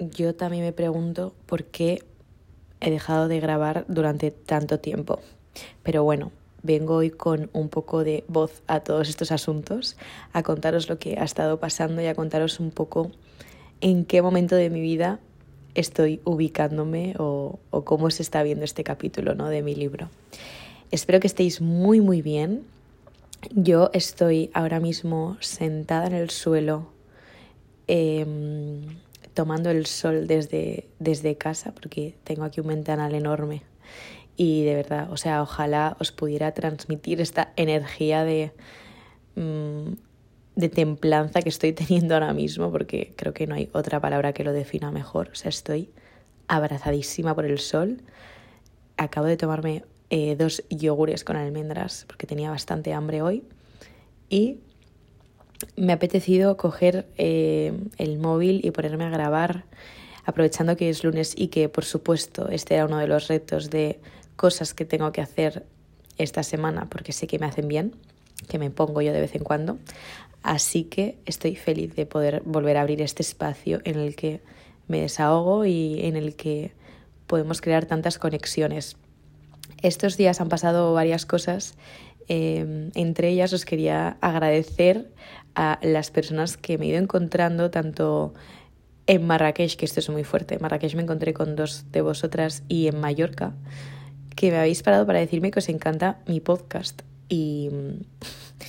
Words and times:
yo 0.00 0.34
también 0.34 0.64
me 0.64 0.72
pregunto 0.72 1.34
por 1.46 1.64
qué 1.64 2.02
he 2.80 2.90
dejado 2.90 3.28
de 3.28 3.40
grabar 3.40 3.84
durante 3.88 4.30
tanto 4.30 4.80
tiempo. 4.80 5.20
Pero 5.82 6.02
bueno, 6.04 6.32
vengo 6.62 6.96
hoy 6.96 7.10
con 7.10 7.50
un 7.52 7.68
poco 7.68 8.04
de 8.04 8.24
voz 8.28 8.62
a 8.66 8.80
todos 8.80 9.08
estos 9.08 9.32
asuntos, 9.32 9.96
a 10.32 10.42
contaros 10.42 10.88
lo 10.88 10.98
que 10.98 11.18
ha 11.18 11.24
estado 11.24 11.58
pasando 11.60 12.02
y 12.02 12.06
a 12.06 12.14
contaros 12.14 12.60
un 12.60 12.70
poco 12.70 13.10
en 13.80 14.04
qué 14.04 14.22
momento 14.22 14.56
de 14.56 14.70
mi 14.70 14.80
vida 14.80 15.20
estoy 15.74 16.20
ubicándome 16.24 17.14
o, 17.18 17.58
cómo 17.84 18.10
se 18.10 18.22
está 18.22 18.42
viendo 18.42 18.64
este 18.64 18.84
capítulo 18.84 19.34
¿no? 19.34 19.48
de 19.48 19.62
mi 19.62 19.74
libro. 19.74 20.10
Espero 20.90 21.20
que 21.20 21.26
estéis 21.26 21.60
muy 21.60 22.00
muy 22.00 22.22
bien. 22.22 22.64
Yo 23.54 23.90
estoy 23.94 24.50
ahora 24.52 24.80
mismo 24.80 25.36
sentada 25.40 26.06
en 26.08 26.14
el 26.14 26.30
suelo 26.30 26.88
em, 27.86 28.82
tomando 29.40 29.70
el 29.70 29.86
sol 29.86 30.26
desde, 30.26 30.90
desde 30.98 31.38
casa 31.38 31.72
porque 31.72 32.14
tengo 32.24 32.44
aquí 32.44 32.60
un 32.60 32.66
ventanal 32.66 33.14
enorme 33.14 33.62
y 34.36 34.66
de 34.66 34.74
verdad, 34.74 35.10
o 35.10 35.16
sea, 35.16 35.40
ojalá 35.40 35.96
os 35.98 36.12
pudiera 36.12 36.52
transmitir 36.52 37.22
esta 37.22 37.50
energía 37.56 38.22
de, 38.24 38.52
mm, 39.36 39.92
de 40.56 40.68
templanza 40.68 41.40
que 41.40 41.48
estoy 41.48 41.72
teniendo 41.72 42.12
ahora 42.12 42.34
mismo 42.34 42.70
porque 42.70 43.14
creo 43.16 43.32
que 43.32 43.46
no 43.46 43.54
hay 43.54 43.70
otra 43.72 43.98
palabra 43.98 44.34
que 44.34 44.44
lo 44.44 44.52
defina 44.52 44.90
mejor. 44.90 45.30
O 45.32 45.34
sea, 45.34 45.48
estoy 45.48 45.88
abrazadísima 46.46 47.34
por 47.34 47.46
el 47.46 47.60
sol. 47.60 48.02
Acabo 48.98 49.26
de 49.26 49.38
tomarme 49.38 49.84
eh, 50.10 50.36
dos 50.36 50.64
yogures 50.68 51.24
con 51.24 51.36
almendras 51.36 52.04
porque 52.06 52.26
tenía 52.26 52.50
bastante 52.50 52.92
hambre 52.92 53.22
hoy 53.22 53.42
y 54.28 54.58
me 55.76 55.92
ha 55.92 55.96
apetecido 55.96 56.56
coger 56.56 57.06
eh, 57.16 57.72
el 57.98 58.18
móvil 58.18 58.60
y 58.64 58.70
ponerme 58.70 59.04
a 59.04 59.10
grabar 59.10 59.64
aprovechando 60.24 60.76
que 60.76 60.90
es 60.90 61.02
lunes 61.04 61.34
y 61.36 61.48
que 61.48 61.68
por 61.68 61.84
supuesto 61.84 62.48
este 62.48 62.74
era 62.74 62.86
uno 62.86 62.98
de 62.98 63.06
los 63.06 63.28
retos 63.28 63.70
de 63.70 64.00
cosas 64.36 64.74
que 64.74 64.84
tengo 64.84 65.12
que 65.12 65.20
hacer 65.20 65.64
esta 66.18 66.42
semana 66.42 66.86
porque 66.88 67.12
sé 67.12 67.26
que 67.26 67.38
me 67.38 67.46
hacen 67.46 67.68
bien, 67.68 67.94
que 68.48 68.58
me 68.58 68.70
pongo 68.70 69.02
yo 69.02 69.12
de 69.12 69.20
vez 69.20 69.34
en 69.34 69.44
cuando. 69.44 69.78
Así 70.42 70.84
que 70.84 71.18
estoy 71.26 71.56
feliz 71.56 71.94
de 71.94 72.06
poder 72.06 72.42
volver 72.44 72.76
a 72.76 72.82
abrir 72.82 73.02
este 73.02 73.22
espacio 73.22 73.80
en 73.84 73.98
el 73.98 74.16
que 74.16 74.40
me 74.88 75.00
desahogo 75.02 75.66
y 75.66 76.00
en 76.06 76.16
el 76.16 76.34
que 76.34 76.72
podemos 77.26 77.60
crear 77.60 77.86
tantas 77.86 78.18
conexiones. 78.18 78.96
Estos 79.82 80.16
días 80.16 80.40
han 80.40 80.48
pasado 80.48 80.92
varias 80.92 81.26
cosas. 81.26 81.74
Eh, 82.32 82.92
entre 82.94 83.28
ellas 83.28 83.52
os 83.52 83.64
quería 83.64 84.16
agradecer 84.20 85.10
a 85.56 85.80
las 85.82 86.12
personas 86.12 86.56
que 86.56 86.78
me 86.78 86.86
he 86.86 86.88
ido 86.90 86.98
encontrando, 86.98 87.72
tanto 87.72 88.34
en 89.08 89.26
Marrakech, 89.26 89.74
que 89.74 89.84
esto 89.84 89.98
es 89.98 90.08
muy 90.10 90.22
fuerte, 90.22 90.54
en 90.54 90.62
Marrakech 90.62 90.94
me 90.94 91.02
encontré 91.02 91.34
con 91.34 91.56
dos 91.56 91.86
de 91.90 92.02
vosotras, 92.02 92.62
y 92.68 92.86
en 92.86 93.00
Mallorca, 93.00 93.52
que 94.36 94.52
me 94.52 94.58
habéis 94.58 94.80
parado 94.84 95.06
para 95.06 95.18
decirme 95.18 95.50
que 95.50 95.58
os 95.58 95.68
encanta 95.68 96.20
mi 96.28 96.38
podcast. 96.38 97.02
Y 97.28 97.68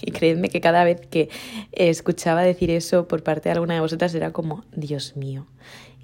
creedme 0.11 0.49
que 0.49 0.59
cada 0.59 0.83
vez 0.83 1.05
que 1.05 1.29
escuchaba 1.71 2.41
decir 2.41 2.71
eso 2.71 3.07
por 3.07 3.21
parte 3.21 3.49
de 3.49 3.53
alguna 3.53 3.75
de 3.75 3.81
vosotras 3.81 4.15
era 4.15 4.31
como, 4.31 4.65
Dios 4.75 5.15
mío. 5.15 5.45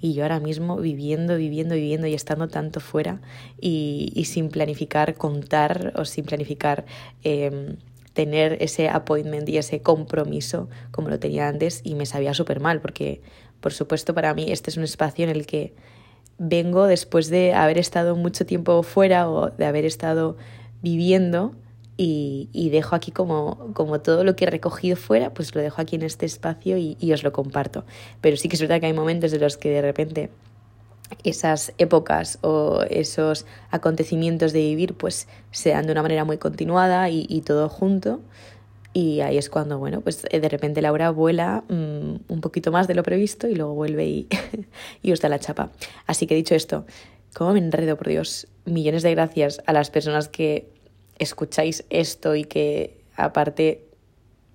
Y 0.00 0.14
yo 0.14 0.22
ahora 0.22 0.40
mismo 0.40 0.76
viviendo, 0.76 1.36
viviendo, 1.36 1.74
viviendo 1.74 2.06
y 2.06 2.14
estando 2.14 2.48
tanto 2.48 2.80
fuera 2.80 3.20
y, 3.60 4.12
y 4.14 4.24
sin 4.26 4.48
planificar 4.48 5.14
contar 5.14 5.92
o 5.96 6.04
sin 6.04 6.24
planificar 6.24 6.86
eh, 7.24 7.76
tener 8.18 8.56
ese 8.60 8.88
appointment 8.88 9.48
y 9.48 9.58
ese 9.58 9.80
compromiso 9.80 10.68
como 10.90 11.08
lo 11.08 11.20
tenía 11.20 11.46
antes 11.46 11.82
y 11.84 11.94
me 11.94 12.04
sabía 12.04 12.34
súper 12.34 12.58
mal 12.58 12.80
porque, 12.80 13.22
por 13.60 13.72
supuesto, 13.72 14.12
para 14.12 14.34
mí 14.34 14.50
este 14.50 14.70
es 14.70 14.76
un 14.76 14.82
espacio 14.82 15.22
en 15.22 15.30
el 15.30 15.46
que 15.46 15.72
vengo 16.36 16.88
después 16.88 17.28
de 17.28 17.52
haber 17.54 17.78
estado 17.78 18.16
mucho 18.16 18.44
tiempo 18.44 18.82
fuera 18.82 19.30
o 19.30 19.50
de 19.50 19.66
haber 19.66 19.84
estado 19.84 20.36
viviendo 20.82 21.54
y, 22.00 22.70
dejo 22.70 22.94
aquí 22.94 23.10
como, 23.10 23.72
como, 23.74 24.00
todo 24.00 24.22
lo 24.22 24.36
que 24.36 24.44
he 24.44 24.50
recogido 24.50 24.96
fuera, 24.96 25.34
pues 25.34 25.52
lo 25.56 25.60
dejo 25.60 25.82
aquí 25.82 25.96
en 25.96 26.02
este 26.02 26.26
espacio 26.26 26.78
y, 26.78 27.12
os 27.12 27.24
lo 27.24 27.32
comparto. 27.32 27.84
Pero 28.20 28.36
sí 28.36 28.48
que 28.48 28.54
es 28.54 28.62
que 28.62 28.86
hay 28.86 28.92
momentos 28.92 29.32
de 29.32 29.40
los 29.40 29.56
que 29.56 29.70
de 29.70 29.82
repente 29.82 30.30
esas 31.24 31.72
épocas 31.78 32.38
o 32.42 32.82
esos 32.88 33.46
acontecimientos 33.70 34.52
de 34.52 34.60
vivir 34.60 34.94
pues 34.94 35.26
se 35.50 35.70
dan 35.70 35.86
de 35.86 35.92
una 35.92 36.02
manera 36.02 36.24
muy 36.24 36.38
continuada 36.38 37.10
y, 37.10 37.42
todo 37.44 37.68
junto. 37.68 38.20
Y 38.92 39.20
ahí 39.20 39.36
es 39.36 39.50
cuando 39.50 39.78
bueno 39.78 40.00
pues 40.00 40.24
eh, 40.30 40.40
de 40.40 40.48
repente 40.48 40.80
Laura 40.80 41.10
vuela 41.10 41.62
mmm, 41.68 42.16
un 42.28 42.40
poquito 42.40 42.72
más 42.72 42.88
de 42.88 42.94
lo 42.94 43.02
previsto 43.02 43.46
y 43.46 43.54
luego 43.54 43.74
vuelve 43.74 44.06
y, 44.06 44.28
y 45.02 45.12
os 45.12 45.20
da 45.20 45.28
la 45.28 45.38
chapa. 45.40 45.70
Así 46.06 46.26
que 46.26 46.34
dicho 46.36 46.54
esto 46.54 46.86
cómo 47.34 47.52
me 47.52 47.58
enredo 47.58 47.96
por 47.96 48.08
Dios 48.08 48.46
millones 48.64 49.02
de 49.02 49.10
gracias 49.10 49.60
a 49.66 49.72
las 49.72 49.90
personas 49.90 50.28
que 50.28 50.77
escucháis 51.18 51.84
esto 51.90 52.34
y 52.34 52.44
que 52.44 53.00
aparte 53.16 53.84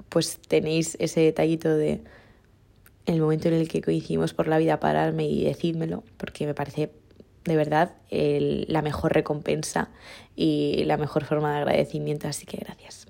pues 0.09 0.39
tenéis 0.47 0.95
ese 0.99 1.21
detallito 1.21 1.75
de 1.75 2.01
el 3.05 3.19
momento 3.19 3.47
en 3.47 3.55
el 3.55 3.67
que 3.67 3.81
coincidimos 3.81 4.33
por 4.33 4.47
la 4.47 4.57
vida, 4.57 4.79
pararme 4.79 5.27
y 5.27 5.43
decírmelo, 5.43 6.03
porque 6.17 6.45
me 6.45 6.53
parece 6.53 6.91
de 7.43 7.55
verdad 7.55 7.95
el, 8.09 8.65
la 8.69 8.81
mejor 8.81 9.13
recompensa 9.13 9.89
y 10.35 10.83
la 10.85 10.97
mejor 10.97 11.25
forma 11.25 11.51
de 11.51 11.57
agradecimiento, 11.57 12.27
así 12.27 12.45
que 12.45 12.57
gracias. 12.57 13.07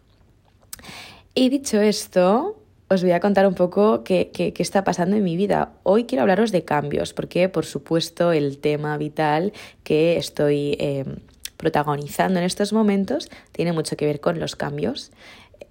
Y 1.35 1.50
dicho 1.50 1.80
esto, 1.81 2.58
os 2.90 3.03
voy 3.03 3.12
a 3.12 3.20
contar 3.20 3.47
un 3.47 3.53
poco 3.53 4.03
qué, 4.03 4.31
qué, 4.34 4.53
qué, 4.53 4.64
está 4.64 4.84
pasando 4.84 5.16
en 5.16 5.24
mi 5.24 5.35
vida. 5.35 5.74
Hoy 5.84 6.06
quiero 6.06 6.24
hablaros 6.24 6.52
de 6.52 6.64
cambios, 6.64 7.14
porque 7.14 7.50
por 7.50 7.66
supuesto 7.66 8.31
el 8.31 8.58
tema 8.59 8.97
vital 8.97 9.53
que 9.84 10.18
estoy 10.18 10.75
eh, 10.80 11.06
protagonizando 11.63 12.40
en 12.40 12.46
estos 12.46 12.74
momentos 12.74 13.29
tiene 13.53 13.72
mucho 13.72 13.96
que 13.96 14.06
ver 14.06 14.19
con 14.19 14.38
los 14.38 14.57
cambios. 14.57 15.13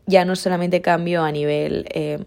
Ya 0.06 0.24
no 0.24 0.36
solamente 0.36 0.80
cambio 0.80 1.22
a 1.22 1.30
nivel 1.30 1.84
eh, 1.92 2.24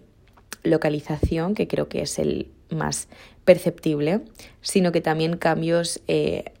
localización, 0.62 1.56
que 1.56 1.66
creo 1.66 1.88
que 1.88 2.02
es 2.02 2.20
el 2.20 2.48
más 2.70 3.08
perceptible, 3.44 4.20
sino 4.60 4.92
que 4.92 5.00
también 5.00 5.36
cambios 5.36 6.00
eh, 6.06 6.52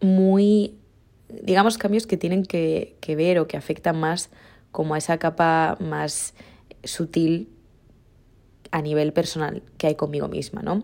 muy, 0.00 0.78
digamos, 1.28 1.76
cambios 1.76 2.06
que 2.06 2.16
tienen 2.16 2.44
que, 2.44 2.96
que, 3.02 3.14
ver 3.14 3.38
o 3.38 3.46
que 3.46 3.58
afectan 3.58 4.00
más 4.00 4.30
como 4.72 4.94
a 4.94 4.98
esa 4.98 5.18
capa 5.18 5.76
más 5.80 6.32
sutil 6.82 7.50
a 8.70 8.80
nivel 8.80 9.12
personal 9.12 9.62
que 9.76 9.88
hay 9.88 9.96
conmigo 9.96 10.28
misma, 10.28 10.62
¿no? 10.62 10.82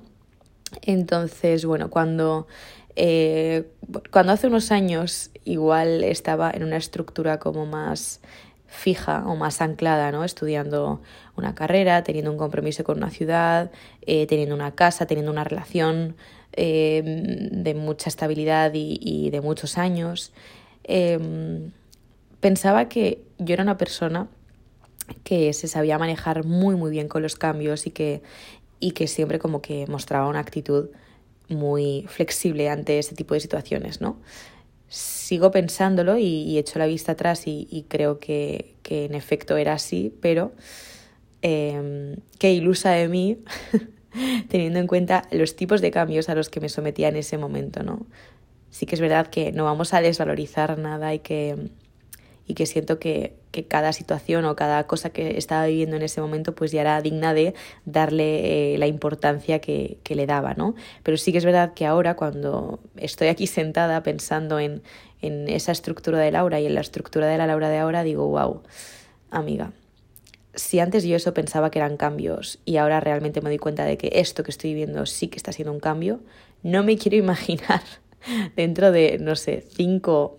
Entonces, 0.82 1.65
bueno, 1.65 1.88
cuando, 1.88 2.47
eh, 2.97 3.70
cuando 4.10 4.32
hace 4.32 4.47
unos 4.47 4.70
años 4.70 5.30
igual 5.44 6.04
estaba 6.04 6.50
en 6.50 6.62
una 6.64 6.76
estructura 6.76 7.38
como 7.38 7.66
más 7.66 8.20
fija 8.72 9.25
o 9.26 9.36
más 9.36 9.60
anclada, 9.60 10.10
¿no? 10.12 10.25
Estudiando 10.25 11.03
una 11.36 11.54
carrera, 11.54 12.03
teniendo 12.03 12.32
un 12.32 12.38
compromiso 12.38 12.84
con 12.84 12.97
una 12.97 13.10
ciudad, 13.10 13.70
eh, 14.00 14.26
teniendo 14.26 14.54
una 14.54 14.75
casa, 14.75 15.06
teniendo 15.06 15.30
una 15.30 15.44
relación 15.44 16.16
eh, 16.54 17.03
de 17.53 17.75
mucha 17.75 18.08
estabilidad 18.08 18.72
y, 18.75 19.30
de 19.30 19.41
muchos 19.42 19.76
años. 19.78 20.32
Eh, 20.84 21.70
pensaba 22.41 22.88
que 22.88 23.22
yo 23.38 23.53
era 23.53 23.62
una 23.62 23.76
persona 23.76 24.28
que 25.22 25.53
se 25.53 25.69
sabía 25.69 25.98
manejar 25.98 26.44
muy 26.44 26.74
muy 26.74 26.91
bien 26.91 27.09
con 27.09 27.22
los 27.22 27.36
cambios 27.36 27.86
y 27.86 27.91
que, 27.91 28.22
y 28.80 28.92
que 28.92 29.06
siempre 29.06 29.38
como 29.38 29.60
que 29.60 29.86
mostraba 29.86 30.28
una 30.28 30.41
actitud 30.41 30.88
muy 31.48 32.06
flexible 32.08 32.69
ante 32.69 32.98
ese 32.98 33.14
tipo 33.14 33.34
de 33.34 33.41
situaciones, 33.41 34.00
¿no? 34.00 34.16
sigo 34.92 35.50
pensándolo 35.50 36.19
y, 36.19 36.25
y 36.25 36.58
echo 36.58 36.78
la 36.78 36.84
vista 36.84 37.12
atrás 37.12 37.44
y, 37.47 37.86
creo 37.88 38.19
que, 38.19 38.75
que, 38.82 39.06
en 39.06 39.14
efecto 39.14 39.56
era 39.56 39.72
así, 39.72 40.14
pero 40.20 40.53
eh, 41.41 42.16
qué 42.38 42.53
ilusa 42.53 42.91
de 42.91 43.08
mí 43.08 43.38
teniendo 44.48 44.78
en 44.78 44.86
cuenta 44.86 45.22
los 45.30 45.56
tipos 45.56 45.80
de 45.80 45.91
cambios 45.91 46.28
a 46.28 46.34
los 46.34 46.50
que 46.50 46.60
me 46.60 46.69
sometía 46.69 47.09
en 47.09 47.16
ese 47.16 47.39
momento, 47.39 47.83
¿no? 47.83 48.04
Sí 48.68 48.84
que 48.84 48.94
es 48.94 49.00
verdad 49.00 49.28
que 49.28 49.53
no 49.53 49.65
vamos 49.65 49.94
a 49.94 50.03
desvalorizar 50.03 50.77
nada 50.78 51.15
y 51.15 51.21
que, 51.21 51.56
y 52.47 52.54
que 52.54 52.66
siento 52.66 52.98
que, 52.98 53.34
que 53.50 53.65
cada 53.65 53.92
situación 53.92 54.44
o 54.44 54.56
cada 54.56 54.86
cosa 54.86 55.10
que 55.10 55.39
estaba 55.39 55.66
viviendo 55.66 55.97
en 55.97 56.03
ese 56.03 56.21
momento 56.21 56.54
pues 56.54 56.72
ya 56.72 56.80
era 56.80 57.00
digna 57.00 57.34
de 57.34 57.54
darle 57.84 58.74
eh, 58.74 58.78
la 58.78 58.86
importancia 58.86 59.60
que, 59.60 59.98
que, 60.03 60.15
le 60.15 60.27
daba, 60.27 60.54
¿no? 60.54 60.74
Pero 61.03 61.16
sí 61.16 61.33
que 61.33 61.39
es 61.39 61.44
verdad 61.44 61.74
que 61.74 61.86
ahora 61.86 62.16
cuando 62.16 62.80
estoy 62.97 63.28
aquí 63.28 63.47
sentada 63.47 64.03
pensando 64.03 64.59
en, 64.59 64.83
en 65.21 65.48
esa 65.48 65.72
estructura 65.72 66.18
de 66.18 66.33
Laura 66.33 66.60
y 66.60 66.66
en 66.66 66.74
la 66.74 66.80
estructura 66.80 67.27
de 67.27 67.39
la 67.39 67.47
Laura 67.47 67.68
de 67.68 67.78
ahora, 67.78 68.03
digo, 68.03 68.27
wow, 68.28 68.62
amiga, 69.30 69.72
si 70.54 70.80
antes 70.80 71.04
yo 71.04 71.16
eso 71.16 71.33
pensaba 71.33 71.71
que 71.71 71.78
eran 71.78 71.97
cambios 71.97 72.59
y 72.65 72.77
ahora 72.77 73.00
realmente 73.00 73.41
me 73.41 73.48
doy 73.48 73.59
cuenta 73.59 73.84
de 73.84 73.97
que 73.97 74.10
esto 74.15 74.42
que 74.42 74.50
estoy 74.50 74.71
viviendo 74.71 75.06
sí 75.06 75.28
que 75.28 75.36
está 75.36 75.53
siendo 75.53 75.72
un 75.72 75.80
cambio, 75.80 76.21
no 76.62 76.83
me 76.83 76.97
quiero 76.98 77.16
imaginar 77.16 77.83
dentro 78.57 78.92
de, 78.92 79.19
no 79.19 79.36
sé, 79.36 79.65
5, 79.74 80.36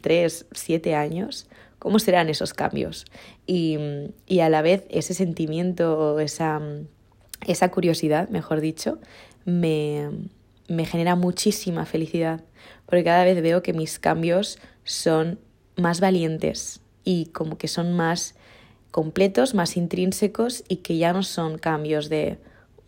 3, 0.00 0.46
7 0.50 0.94
años, 0.94 1.46
cómo 1.78 1.98
serán 1.98 2.28
esos 2.28 2.54
cambios. 2.54 3.04
Y, 3.46 3.78
y 4.26 4.40
a 4.40 4.48
la 4.48 4.62
vez 4.62 4.84
ese 4.90 5.14
sentimiento, 5.14 6.20
esa, 6.20 6.60
esa 7.46 7.70
curiosidad, 7.70 8.28
mejor 8.28 8.60
dicho, 8.60 8.98
me, 9.44 10.10
me 10.68 10.84
genera 10.84 11.16
muchísima 11.16 11.86
felicidad, 11.86 12.44
porque 12.86 13.04
cada 13.04 13.24
vez 13.24 13.40
veo 13.42 13.62
que 13.62 13.72
mis 13.72 13.98
cambios 13.98 14.58
son 14.84 15.38
más 15.76 16.00
valientes 16.00 16.80
y 17.04 17.26
como 17.26 17.56
que 17.56 17.68
son 17.68 17.96
más 17.96 18.34
completos, 18.90 19.54
más 19.54 19.76
intrínsecos 19.76 20.64
y 20.68 20.76
que 20.76 20.98
ya 20.98 21.12
no 21.12 21.22
son 21.22 21.58
cambios 21.58 22.08
de, 22.08 22.38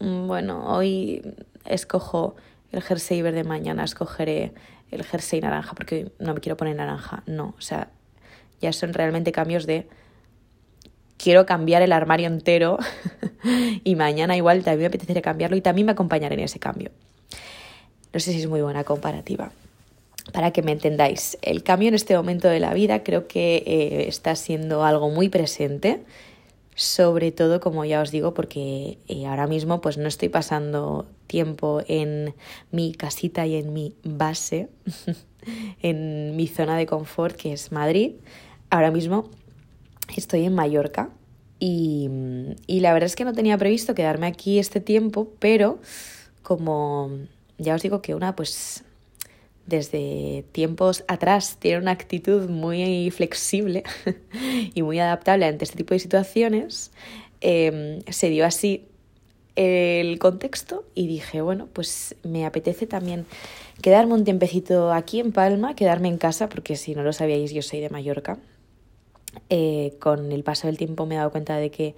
mm, 0.01 0.27
bueno, 0.27 0.67
hoy 0.67 1.23
escojo 1.65 2.37
el 2.73 2.83
jersey 2.83 3.23
verde, 3.23 3.45
mañana 3.45 3.85
escogeré 3.85 4.53
el 4.91 5.05
jersey 5.05 5.41
naranja 5.41 5.75
porque 5.75 6.13
no 6.19 6.35
me 6.35 6.41
quiero 6.41 6.57
poner 6.57 6.77
naranja. 6.77 7.23
No, 7.27 7.55
o 7.57 7.61
sea, 7.61 7.91
ya 8.61 8.73
son 8.73 8.93
realmente 8.93 9.33
cambios 9.33 9.67
de 9.67 9.89
quiero 11.17 11.47
cambiar 11.47 11.83
el 11.83 11.93
armario 11.93 12.29
entero 12.29 12.79
y 13.85 13.95
mañana 13.95 14.37
igual 14.37 14.63
también 14.63 14.83
me 14.83 14.87
apetecería 14.87 15.23
cambiarlo 15.23 15.57
y 15.57 15.61
también 15.61 15.87
me 15.87 15.93
acompañaré 15.93 16.35
en 16.35 16.41
ese 16.41 16.59
cambio. 16.59 16.91
No 18.13 18.21
sé 18.21 18.33
si 18.33 18.41
es 18.41 18.49
muy 18.49 18.61
buena 18.61 18.85
comparativa. 18.85 19.53
Para 20.33 20.53
que 20.53 20.63
me 20.63 20.73
entendáis, 20.73 21.39
el 21.43 21.63
cambio 21.63 21.89
en 21.89 21.95
este 21.95 22.17
momento 22.17 22.49
de 22.49 22.61
la 22.61 22.75
vida 22.75 23.03
creo 23.03 23.27
que 23.27 23.63
eh, 23.67 24.09
está 24.09 24.37
siendo 24.37 24.85
algo 24.85 25.11
muy 25.11 25.29
presente, 25.29 26.03
sobre 26.75 27.33
todo, 27.33 27.61
como 27.61 27.85
ya 27.85 28.01
os 28.01 28.11
digo, 28.11 28.35
porque 28.35 28.99
eh, 29.09 29.27
ahora 29.27 29.47
mismo 29.47 29.81
pues 29.81 29.99
no 29.99 30.09
estoy 30.09 30.29
pasando 30.29 31.07
tiempo 31.27 31.83
en 31.87 32.35
mi 32.71 32.93
casita 32.93 33.47
y 33.47 33.57
en 33.57 33.73
mi 33.73 33.95
base, 34.03 34.69
en 35.83 36.37
mi 36.37 36.47
zona 36.47 36.77
de 36.77 36.87
confort 36.87 37.37
que 37.37 37.53
es 37.53 37.73
Madrid. 37.73 38.13
Ahora 38.71 38.91
mismo 38.91 39.29
estoy 40.17 40.45
en 40.45 40.55
Mallorca 40.55 41.11
y, 41.59 42.09
y 42.67 42.81
la 42.81 42.93
verdad 42.93 43.07
es 43.07 43.17
que 43.17 43.25
no 43.25 43.33
tenía 43.33 43.59
previsto 43.59 43.95
quedarme 43.95 44.27
aquí 44.27 44.59
este 44.59 44.81
tiempo, 44.81 45.33
pero 45.39 45.79
como 46.43 47.11
ya 47.59 47.75
os 47.75 47.83
digo 47.83 48.01
que 48.01 48.15
una 48.15 48.35
pues 48.35 48.85
desde 49.71 50.45
tiempos 50.53 51.05
atrás 51.09 51.57
tiene 51.59 51.79
una 51.79 51.93
actitud 51.93 52.51
muy 52.51 53.11
flexible 53.11 53.85
y 54.75 54.83
muy 54.83 54.99
adaptable 54.99 55.47
ante 55.47 55.65
este 55.65 55.79
tipo 55.79 55.95
de 55.95 56.01
situaciones, 56.01 56.91
em, 57.41 58.03
se 58.09 58.29
dio 58.29 58.45
así 58.45 58.87
el 59.57 60.19
contexto 60.19 60.85
y 60.95 61.07
dije, 61.07 61.41
bueno, 61.41 61.69
pues 61.73 62.17
me 62.23 62.45
apetece 62.45 62.87
también 62.87 63.27
quedarme 63.81 64.15
un 64.15 64.25
tiempecito 64.25 64.93
aquí 64.93 65.21
en 65.21 65.33
Palma, 65.33 65.75
quedarme 65.75 66.09
en 66.09 66.19
casa, 66.19 66.49
porque 66.49 66.77
si 66.77 66.95
no 66.95 67.03
lo 67.03 67.13
sabíais, 67.13 67.53
yo 67.53 67.63
soy 67.63 67.81
de 67.81 67.91
Mallorca. 67.91 68.39
Eh, 69.49 69.95
con 70.01 70.33
el 70.33 70.43
paso 70.43 70.67
del 70.67 70.77
tiempo 70.77 71.07
me 71.07 71.15
he 71.15 71.19
dado 71.19 71.31
cuenta 71.31 71.57
de 71.57 71.71
que 71.71 71.95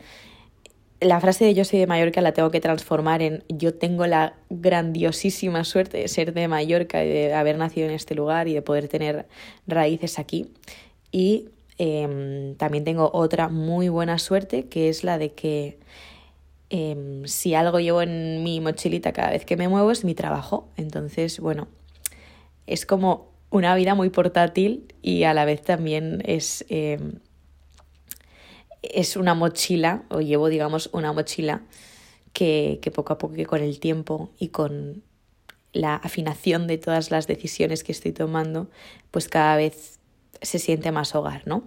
la 1.03 1.21
frase 1.21 1.45
de 1.45 1.55
yo 1.55 1.65
soy 1.65 1.79
de 1.79 1.87
Mallorca 1.87 2.21
la 2.21 2.33
tengo 2.33 2.51
que 2.51 2.61
transformar 2.61 3.23
en 3.23 3.45
yo 3.49 3.75
tengo 3.75 4.07
la 4.07 4.35
grandiosísima 4.51 5.65
suerte 5.65 5.99
de 5.99 6.09
ser 6.09 6.33
de 6.33 6.49
Mallorca 6.49 7.05
y 7.05 7.09
de 7.09 7.35
haber 7.35 7.59
nacido 7.59 7.89
en 7.89 7.95
este 7.95 8.15
lugar 8.15 8.49
y 8.49 8.55
de 8.55 8.63
poder 8.63 8.89
tener 8.89 9.27
raíces 9.67 10.19
aquí. 10.19 10.53
Y 11.11 11.49
em, 11.79 12.55
también 12.57 12.85
tengo 12.85 13.11
otra 13.13 13.49
muy 13.49 13.89
buena 13.89 14.19
suerte 14.19 14.69
que 14.69 14.89
es 14.89 15.05
la 15.05 15.19
de 15.19 15.33
que 15.33 15.79
em, 16.71 17.25
si 17.27 17.55
algo 17.55 17.81
llevo 17.81 18.03
en 18.03 18.43
mi 18.43 18.61
mochilita 18.61 19.13
cada 19.13 19.31
vez 19.31 19.45
que 19.45 19.57
me 19.57 19.69
muevo 19.69 19.91
es 19.91 20.05
mi 20.05 20.15
trabajo. 20.15 20.69
Entonces, 20.77 21.41
bueno, 21.41 21.69
es 22.67 22.87
como 22.87 23.33
una 23.51 23.75
vida 23.75 23.95
muy 23.95 24.11
portátil 24.11 24.87
y 25.03 25.25
a 25.25 25.35
la 25.35 25.45
vez 25.45 25.63
también 25.63 26.23
es... 26.25 26.65
Em, 26.69 27.21
es 28.83 29.17
una 29.17 29.35
mochila, 29.35 30.05
o 30.11 30.21
llevo, 30.21 30.49
digamos, 30.49 30.91
una 30.93 31.13
mochila 31.13 31.63
que, 32.33 32.79
que 32.83 32.91
poco 32.91 33.13
a 33.13 33.19
poco, 33.19 33.35
que 33.35 33.47
con 33.47 33.61
el 33.61 33.81
tiempo 33.81 34.31
y 34.39 34.49
con 34.49 35.03
la 35.73 35.97
afinación 35.97 36.67
de 36.67 36.79
todas 36.79 37.11
las 37.11 37.27
decisiones 37.27 37.85
que 37.85 37.93
estoy 37.93 38.13
tomando, 38.13 38.69
pues 39.11 39.29
cada 39.29 39.57
vez 39.57 39.99
se 40.43 40.59
siente 40.59 40.93
más 40.93 41.15
hogar, 41.15 41.47
¿no? 41.47 41.65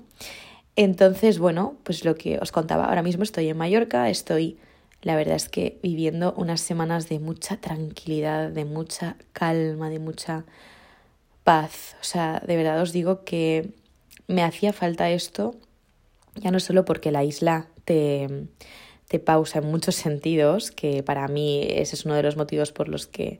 Entonces, 0.76 1.40
bueno, 1.40 1.78
pues 1.84 2.04
lo 2.04 2.16
que 2.16 2.38
os 2.40 2.52
contaba, 2.52 2.86
ahora 2.86 3.02
mismo 3.02 3.24
estoy 3.24 3.48
en 3.48 3.58
Mallorca, 3.58 4.10
estoy, 4.10 4.58
la 5.02 5.16
verdad 5.16 5.36
es 5.36 5.48
que 5.48 5.80
viviendo 5.82 6.34
unas 6.38 6.62
semanas 6.62 7.08
de 7.08 7.20
mucha 7.20 7.58
tranquilidad, 7.58 8.50
de 8.50 8.66
mucha 8.66 9.16
calma, 9.32 9.90
de 9.90 10.00
mucha 10.00 10.46
paz. 11.44 11.96
O 12.02 12.04
sea, 12.04 12.42
de 12.46 12.58
verdad 12.58 12.82
os 12.82 12.92
digo 12.92 13.24
que 13.24 13.70
me 14.28 14.44
hacía 14.44 14.74
falta 14.74 15.10
esto 15.10 15.56
ya 16.36 16.52
no 16.52 16.60
solo 16.60 16.86
porque 16.86 17.12
la 17.12 17.24
isla 17.24 17.68
te, 17.86 18.48
te 19.08 19.20
pausa 19.20 19.60
en 19.60 19.66
muchos 19.68 19.96
sentidos, 19.96 20.72
que 20.72 21.04
para 21.04 21.28
mí 21.28 21.66
ese 21.70 21.96
es 21.96 22.06
uno 22.06 22.16
de 22.16 22.24
los 22.24 22.38
motivos 22.38 22.72
por 22.72 22.90
los 22.90 23.08
que 23.08 23.40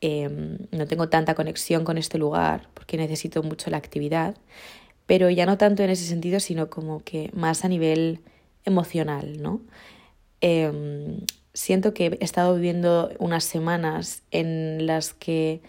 em, 0.00 0.58
no 0.70 0.86
tengo 0.86 1.08
tanta 1.08 1.34
conexión 1.34 1.84
con 1.84 1.98
este 1.98 2.18
lugar, 2.18 2.68
porque 2.74 2.96
necesito 2.96 3.42
mucho 3.42 3.70
la 3.70 3.78
actividad, 3.78 4.36
pero 5.06 5.30
ya 5.30 5.46
no 5.46 5.58
tanto 5.58 5.82
en 5.82 5.90
ese 5.90 6.04
sentido, 6.04 6.40
sino 6.40 6.68
como 6.68 7.02
que 7.02 7.30
más 7.32 7.64
a 7.64 7.68
nivel 7.68 8.20
emocional, 8.64 9.40
¿no? 9.40 9.60
Em, 10.40 11.20
siento 11.54 11.94
que 11.94 12.18
he 12.20 12.24
estado 12.24 12.54
viviendo 12.54 13.10
unas 13.18 13.44
semanas 13.44 14.22
en 14.30 14.86
las 14.86 15.14
que 15.14 15.62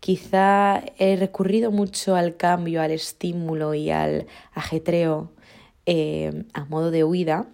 quizá 0.00 0.82
he 0.98 1.16
recurrido 1.16 1.70
mucho 1.70 2.14
al 2.16 2.36
cambio, 2.36 2.80
al 2.80 2.92
estímulo 2.92 3.74
y 3.74 3.90
al 3.90 4.26
ajetreo 4.52 5.32
eh, 5.86 6.44
a 6.52 6.64
modo 6.64 6.90
de 6.90 7.04
huida 7.04 7.46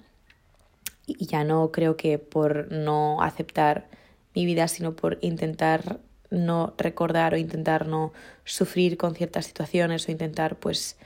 y 1.06 1.26
ya 1.26 1.44
no 1.44 1.72
creo 1.72 1.96
que 1.96 2.18
por 2.18 2.70
no 2.70 3.22
aceptar 3.22 3.88
mi 4.34 4.44
vida, 4.46 4.68
sino 4.68 4.94
por 4.94 5.18
intentar 5.22 5.98
no 6.30 6.74
recordar 6.78 7.34
o 7.34 7.36
intentar 7.36 7.86
no 7.86 8.12
sufrir 8.44 8.96
con 8.96 9.14
ciertas 9.14 9.46
situaciones 9.46 10.08
o 10.08 10.12
intentar 10.12 10.56
pues 10.56 10.96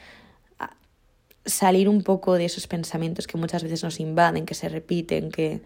salir 1.46 1.88
un 1.88 2.02
poco 2.02 2.34
de 2.34 2.46
esos 2.46 2.66
pensamientos 2.66 3.26
que 3.26 3.36
muchas 3.36 3.62
veces 3.62 3.82
nos 3.82 4.00
invaden, 4.00 4.46
que 4.46 4.54
se 4.54 4.68
repiten, 4.68 5.30
que, 5.30 5.62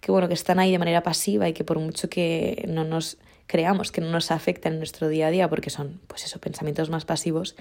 que 0.00 0.12
bueno, 0.12 0.28
que 0.28 0.34
están 0.34 0.58
ahí 0.58 0.72
de 0.72 0.78
manera 0.78 1.02
pasiva 1.02 1.48
y 1.48 1.52
que 1.52 1.64
por 1.64 1.78
mucho 1.78 2.08
que 2.08 2.66
no 2.68 2.84
nos 2.84 3.18
creamos 3.46 3.92
que 3.92 4.00
no 4.00 4.10
nos 4.10 4.30
afectan 4.30 4.74
en 4.74 4.78
nuestro 4.78 5.08
día 5.08 5.26
a 5.26 5.30
día 5.30 5.48
porque 5.48 5.68
son 5.68 6.00
pues 6.06 6.24
esos 6.24 6.40
pensamientos 6.40 6.88
más 6.90 7.04
pasivos, 7.04 7.56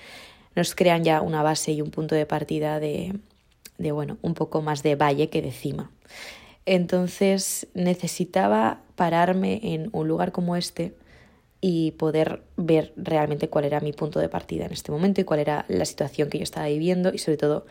nos 0.56 0.76
crean 0.76 1.04
ya 1.04 1.22
una 1.22 1.44
base 1.44 1.72
y 1.72 1.82
un 1.82 1.92
punto 1.92 2.16
de 2.16 2.26
partida 2.26 2.80
de, 2.80 3.20
de 3.82 3.92
bueno, 3.92 4.18
un 4.22 4.34
poco 4.34 4.62
más 4.62 4.84
de 4.84 4.96
valle 4.96 5.30
que 5.30 5.42
de 5.42 5.52
cima. 5.52 5.92
Entonces 6.66 7.68
necesitaba 7.74 8.82
pararme 8.96 9.60
en 9.64 9.90
un 9.94 10.08
lugar 10.08 10.32
como 10.32 10.56
este 10.56 10.94
y 11.60 11.92
poder 11.92 12.44
ver 12.58 12.94
realmente 12.96 13.50
cuál 13.50 13.66
era 13.66 13.80
mi 13.80 13.94
punto 13.94 14.20
de 14.20 14.30
partida 14.30 14.66
en 14.66 14.74
este 14.74 14.92
momento 14.92 15.22
y 15.22 15.24
cuál 15.24 15.40
era 15.40 15.66
la 15.68 15.86
situación 15.86 16.30
que 16.30 16.38
yo 16.38 16.44
estaba 16.44 16.68
viviendo 16.68 17.14
y 17.14 17.18
sobre 17.18 17.38
todo 17.38 17.66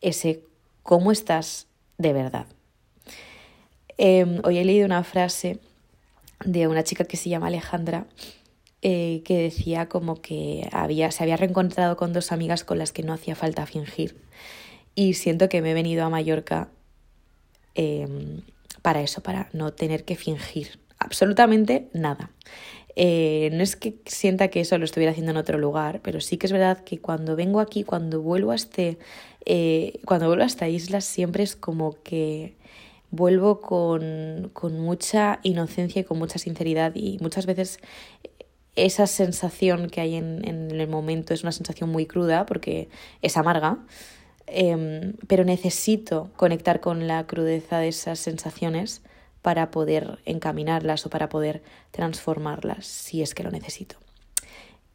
ese 0.00 0.42
cómo 0.82 1.12
estás 1.12 1.66
de 1.98 2.12
verdad. 2.12 2.46
Em, 3.96 4.40
hoy 4.44 4.58
he 4.58 4.64
leído 4.64 4.86
una 4.86 5.02
frase 5.02 5.58
de 6.44 6.68
una 6.68 6.84
chica 6.84 7.04
que 7.04 7.16
se 7.16 7.28
llama 7.28 7.48
Alejandra 7.48 8.06
eh, 8.82 9.22
que 9.24 9.38
decía 9.38 9.88
como 9.88 10.20
que 10.20 10.68
había, 10.70 11.10
se 11.10 11.24
había 11.24 11.36
reencontrado 11.36 11.96
con 11.96 12.12
dos 12.12 12.30
amigas 12.30 12.62
con 12.62 12.78
las 12.78 12.92
que 12.92 13.02
no 13.02 13.12
hacía 13.12 13.34
falta 13.34 13.66
fingir 13.66 14.16
y 14.98 15.14
siento 15.14 15.48
que 15.48 15.62
me 15.62 15.70
he 15.70 15.74
venido 15.74 16.04
a 16.04 16.10
Mallorca 16.10 16.70
em, 17.76 18.42
para 18.82 19.00
eso, 19.00 19.22
para 19.22 19.48
no 19.52 19.72
tener 19.72 20.04
que 20.04 20.16
fingir 20.16 20.80
absolutamente 20.98 21.88
nada. 21.92 22.32
Eh, 22.96 23.50
no 23.52 23.62
es 23.62 23.76
que 23.76 24.00
sienta 24.06 24.48
que 24.48 24.58
eso 24.58 24.76
lo 24.76 24.84
estuviera 24.84 25.12
haciendo 25.12 25.30
en 25.30 25.36
otro 25.36 25.56
lugar, 25.56 26.00
pero 26.02 26.20
sí 26.20 26.36
que 26.36 26.46
es 26.46 26.52
verdad 26.52 26.82
que 26.82 26.98
cuando 26.98 27.36
vengo 27.36 27.60
aquí, 27.60 27.84
cuando 27.84 28.20
vuelvo 28.22 28.50
a 28.50 28.56
este, 28.56 28.98
eh, 29.46 30.00
cuando 30.04 30.26
vuelvo 30.26 30.42
a 30.42 30.46
esta 30.46 30.68
isla, 30.68 31.00
siempre 31.00 31.44
es 31.44 31.54
como 31.54 32.02
que 32.02 32.56
vuelvo 33.12 33.60
con, 33.60 34.50
con 34.52 34.80
mucha 34.80 35.38
inocencia 35.44 36.00
y 36.00 36.04
con 36.04 36.18
mucha 36.18 36.40
sinceridad 36.40 36.96
y 36.96 37.18
muchas 37.20 37.46
veces 37.46 37.78
esa 38.74 39.06
sensación 39.06 39.90
que 39.90 40.00
hay 40.00 40.16
en, 40.16 40.42
en 40.44 40.72
el 40.72 40.88
momento 40.88 41.34
es 41.34 41.44
una 41.44 41.52
sensación 41.52 41.88
muy 41.88 42.06
cruda 42.06 42.46
porque 42.46 42.88
es 43.22 43.36
amarga, 43.36 43.78
Em, 44.50 45.14
pero 45.26 45.44
necesito 45.44 46.30
conectar 46.36 46.80
con 46.80 47.06
la 47.06 47.26
crudeza 47.26 47.78
de 47.78 47.88
esas 47.88 48.18
sensaciones 48.18 49.02
para 49.42 49.70
poder 49.70 50.18
encaminarlas 50.24 51.06
o 51.06 51.10
para 51.10 51.28
poder 51.28 51.62
transformarlas 51.90 52.86
si 52.86 53.22
es 53.22 53.34
que 53.34 53.42
lo 53.42 53.50
necesito. 53.50 53.96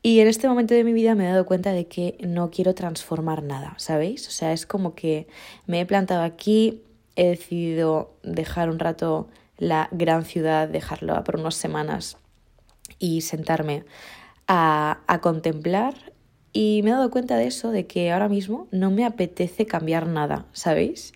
Y 0.01 0.19
en 0.19 0.27
este 0.27 0.50
momento 0.50 0.74
de 0.74 0.83
mi 0.83 0.91
vida 0.91 1.15
me 1.15 1.25
he 1.25 1.31
dado 1.31 1.45
cuenta 1.45 1.72
de 1.72 1.88
que 1.88 2.17
no 2.19 2.51
quiero 2.51 2.75
transformar 2.75 3.41
nada, 3.41 3.75
¿sabéis? 3.77 4.27
O 4.27 4.31
sea, 4.31 4.51
es 4.51 4.65
como 4.65 4.95
que 4.95 5.27
me 5.65 5.79
he 5.79 5.86
plantado 5.86 6.24
aquí, 6.24 6.81
he 7.15 7.29
decidido 7.29 8.13
dejar 8.22 8.69
un 8.69 8.79
rato 8.79 9.29
la 9.57 9.88
gran 9.91 10.25
ciudad, 10.25 10.67
dejarlo 10.67 11.24
por 11.24 11.39
unas 11.39 11.55
semanas 11.55 12.17
y 13.00 13.22
sentarme 13.22 13.86
a, 14.48 15.00
a 15.07 15.22
contemplar 15.22 16.12
y 16.53 16.81
me 16.83 16.91
he 16.91 16.93
dado 16.93 17.12
cuenta 17.12 17.36
de 17.38 17.48
eso, 17.48 17.72
de 17.72 17.88
que 17.88 18.12
ahora 18.12 18.29
mismo 18.29 18.67
no 18.72 18.91
me 18.91 19.05
apetece 19.05 19.65
cambiar 19.65 20.07
nada, 20.07 20.45
¿sabéis? 20.53 21.13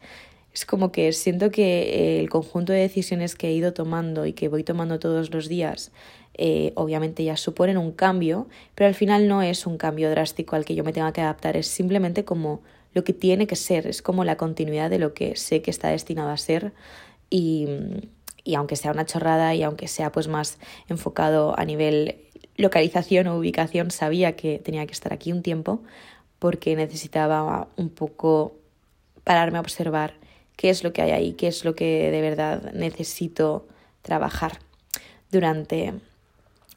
es 0.57 0.65
como 0.65 0.91
que 0.91 1.13
siento 1.13 1.51
que 1.51 2.19
el 2.19 2.31
conjunto 2.31 2.73
de 2.73 2.79
decisiones 2.79 3.35
que 3.35 3.49
he 3.49 3.53
ido 3.53 3.73
tomando 3.73 4.25
y 4.25 4.33
que 4.33 4.47
voy 4.47 4.63
tomando 4.63 4.97
todos 4.97 5.31
los 5.31 5.47
días, 5.47 5.91
eh, 6.33 6.71
obviamente 6.73 7.23
ya 7.23 7.37
suponen 7.37 7.77
un 7.77 7.91
cambio, 7.91 8.47
pero 8.73 8.87
al 8.87 8.95
final 8.95 9.27
no 9.27 9.43
es 9.43 9.67
un 9.67 9.77
cambio 9.77 10.09
drástico 10.09 10.55
al 10.55 10.65
que 10.65 10.73
yo 10.73 10.83
me 10.83 10.93
tenga 10.93 11.13
que 11.13 11.21
adaptar, 11.21 11.57
es 11.57 11.67
simplemente 11.67 12.25
como 12.25 12.63
lo 12.95 13.03
que 13.03 13.13
tiene 13.13 13.45
que 13.45 13.55
ser, 13.55 13.85
es 13.85 14.01
como 14.01 14.23
la 14.23 14.37
continuidad 14.37 14.89
de 14.89 14.97
lo 14.97 15.13
que 15.13 15.35
sé 15.35 15.61
que 15.61 15.69
está 15.69 15.89
destinado 15.89 16.31
a 16.31 16.37
ser 16.37 16.73
y, 17.29 17.67
y 18.43 18.55
aunque 18.55 18.77
sea 18.77 18.91
una 18.91 19.05
chorrada 19.05 19.53
y 19.53 19.61
aunque 19.61 19.87
sea 19.87 20.11
pues 20.11 20.27
más 20.27 20.57
enfocado 20.89 21.53
a 21.59 21.65
nivel 21.65 22.26
localización 22.57 23.27
o 23.27 23.37
ubicación, 23.37 23.91
sabía 23.91 24.35
que 24.35 24.59
tenía 24.59 24.85
que 24.85 24.93
estar 24.93 25.13
aquí 25.13 25.31
un 25.31 25.43
tiempo 25.43 25.83
porque 26.39 26.75
necesitaba 26.75 27.67
un 27.77 27.89
poco 27.89 28.55
pararme 29.23 29.57
a 29.57 29.61
observar 29.61 30.13
qué 30.55 30.69
es 30.69 30.83
lo 30.83 30.91
que 30.91 31.01
hay 31.01 31.11
ahí, 31.11 31.33
qué 31.33 31.47
es 31.47 31.63
lo 31.63 31.75
que 31.75 32.11
de 32.11 32.21
verdad 32.21 32.73
necesito 32.73 33.67
trabajar 34.01 34.59
durante 35.31 35.93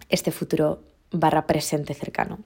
este 0.08 0.30
futuro 0.30 0.82
barra 1.10 1.46
presente 1.46 1.94
cercano. 1.94 2.38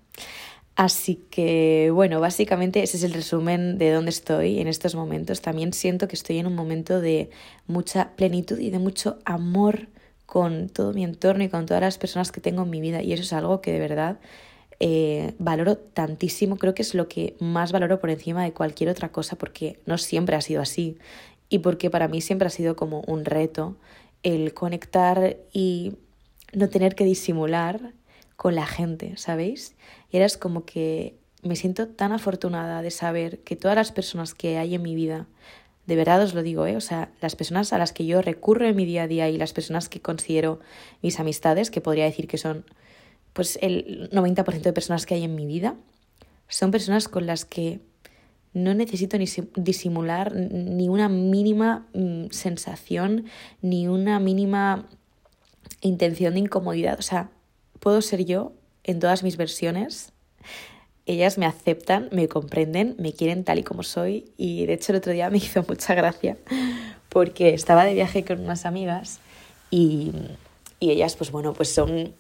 Así 0.77 1.23
que, 1.31 1.91
bueno, 1.93 2.21
básicamente 2.21 2.83
ese 2.83 2.97
es 2.97 3.05
el 3.05 3.13
resumen 3.13 3.79
de 3.79 3.93
dónde 3.93 4.11
estoy 4.11 4.59
en 4.59 4.67
estos 4.67 4.97
momentos. 4.97 5.41
También 5.41 5.73
siento 5.73 6.09
que 6.09 6.17
estoy 6.17 6.39
en 6.39 6.47
un 6.47 6.57
momento 6.57 7.01
de 7.01 7.31
mucha 7.69 8.11
plenitud 8.17 8.59
y 8.59 8.71
de 8.71 8.81
mucho 8.81 9.19
amor 9.25 9.87
con 10.35 10.69
todo 10.69 10.93
mi 10.93 11.05
entorno 11.05 11.45
y 11.45 11.49
con 11.49 11.65
todas 11.65 11.81
las 11.81 11.97
personas 11.97 12.33
que 12.33 12.41
tengo 12.41 12.65
en 12.65 12.71
mi 12.71 12.81
vida. 12.81 13.05
Y 13.05 13.13
eso 13.13 13.23
es 13.23 13.33
algo 13.33 13.61
que 13.61 13.71
de 13.71 13.79
verdad 13.79 14.19
eh, 14.81 15.33
valoro 15.39 15.77
tantísimo. 15.77 16.57
Creo 16.57 16.75
que 16.75 16.83
es 16.83 16.93
lo 16.97 17.07
que 17.07 17.37
más 17.39 17.71
valoro 17.71 18.01
por 18.01 18.11
encima 18.11 18.43
de 18.43 18.53
cualquier 18.53 18.91
otra 18.91 19.13
cosa 19.13 19.37
porque 19.37 19.79
no 19.87 19.97
siempre 19.97 20.35
ha 20.35 20.41
sido 20.41 20.61
así. 20.61 20.99
Y 21.51 21.61
porque 21.61 21.89
para 21.89 22.09
mí 22.09 22.21
siempre 22.21 22.49
ha 22.49 22.51
sido 22.51 22.75
como 22.75 23.03
un 23.07 23.25
reto 23.25 23.77
el 24.25 24.55
conectar 24.55 25.37
y 25.53 25.93
no 26.53 26.69
tener 26.69 26.97
que 26.97 27.05
disimular 27.05 27.93
con 28.35 28.57
la 28.57 28.67
gente, 28.67 29.17
¿sabéis? 29.17 29.77
Y 30.11 30.17
era 30.17 30.27
como 30.41 30.65
que 30.65 31.15
me 31.45 31.55
siento 31.55 31.87
tan 31.87 32.11
afortunada 32.11 32.83
de 32.83 32.91
saber 32.91 33.39
que 33.45 33.55
todas 33.55 33.77
las 33.77 33.93
personas 33.93 34.35
que 34.35 34.59
hay 34.59 34.75
en 34.75 34.83
mi 34.83 34.97
vida, 34.97 35.29
de 35.87 35.97
verdad 35.97 36.23
os 36.23 36.35
lo 36.35 36.43
digo, 36.43 36.67
¿eh? 36.67 36.77
O 36.77 36.81
sea, 36.81 37.11
las 37.21 37.37
personas 37.37 37.73
a 37.73 37.79
las 37.79 37.93
que 37.93 38.07
yo 38.07 38.23
recurro 38.23 38.67
en 38.67 38.77
mi 38.77 38.85
día 38.85 39.03
a 39.03 39.09
día 39.09 39.29
y 39.29 39.37
las 39.37 39.53
personas 39.53 39.89
que 39.89 40.01
considero 40.01 40.61
mis 41.03 41.21
amistades, 41.21 41.71
que 41.71 41.81
podría 41.81 42.05
decir 42.05 42.27
que 42.27 42.39
son 42.39 42.65
pues 43.33 43.59
el 43.61 44.09
90% 44.11 44.63
de 44.63 44.73
personas 44.73 45.07
que 45.07 45.15
hay 45.15 45.25
en 45.25 45.35
mi 45.35 45.45
vida, 45.45 45.75
son 46.49 46.71
personas 46.71 47.09
con 47.09 47.27
las 47.27 47.45
que 47.45 47.81
no 48.53 48.73
necesito 48.73 49.19
ni 49.19 49.27
disimular 49.57 50.33
ni 50.35 50.89
una 50.89 51.09
mínima 51.09 51.87
mm, 51.93 52.27
sensación, 52.31 53.27
ni 53.61 53.89
una 53.89 54.21
mínima 54.21 54.87
intención 55.81 56.35
de 56.35 56.41
incomodidad. 56.41 56.99
O 56.99 57.03
sea, 57.03 57.31
puedo 57.81 58.01
ser 58.01 58.25
yo 58.25 58.53
en 58.85 59.01
todas 59.01 59.25
mis 59.25 59.37
versiones. 59.37 60.13
Ellas 61.07 61.37
me 61.39 61.47
aceptan, 61.47 62.09
me 62.13 62.29
comprenden, 62.29 62.97
me 62.99 63.13
quieren 63.13 63.45
tal 63.45 63.59
y 63.59 63.63
como 63.63 63.83
soy. 63.83 64.33
Y 64.37 64.67
de 64.67 64.75
hecho 64.75 64.93
el 64.93 64.99
otro 64.99 65.13
día 65.13 65.31
me 65.31 65.37
hizo 65.39 65.65
mucha 65.69 65.95
gracia 65.95 66.37
porque 67.09 67.55
estaba 67.55 67.85
de 67.85 67.95
viaje 67.95 68.25
con 68.25 68.41
unas 68.41 68.67
amigas 68.67 69.21
y, 69.71 70.13
y 70.81 70.91
ellas, 70.91 71.17
pues 71.17 71.31
bueno, 71.31 71.53
pues 71.53 71.73
son 71.73 72.13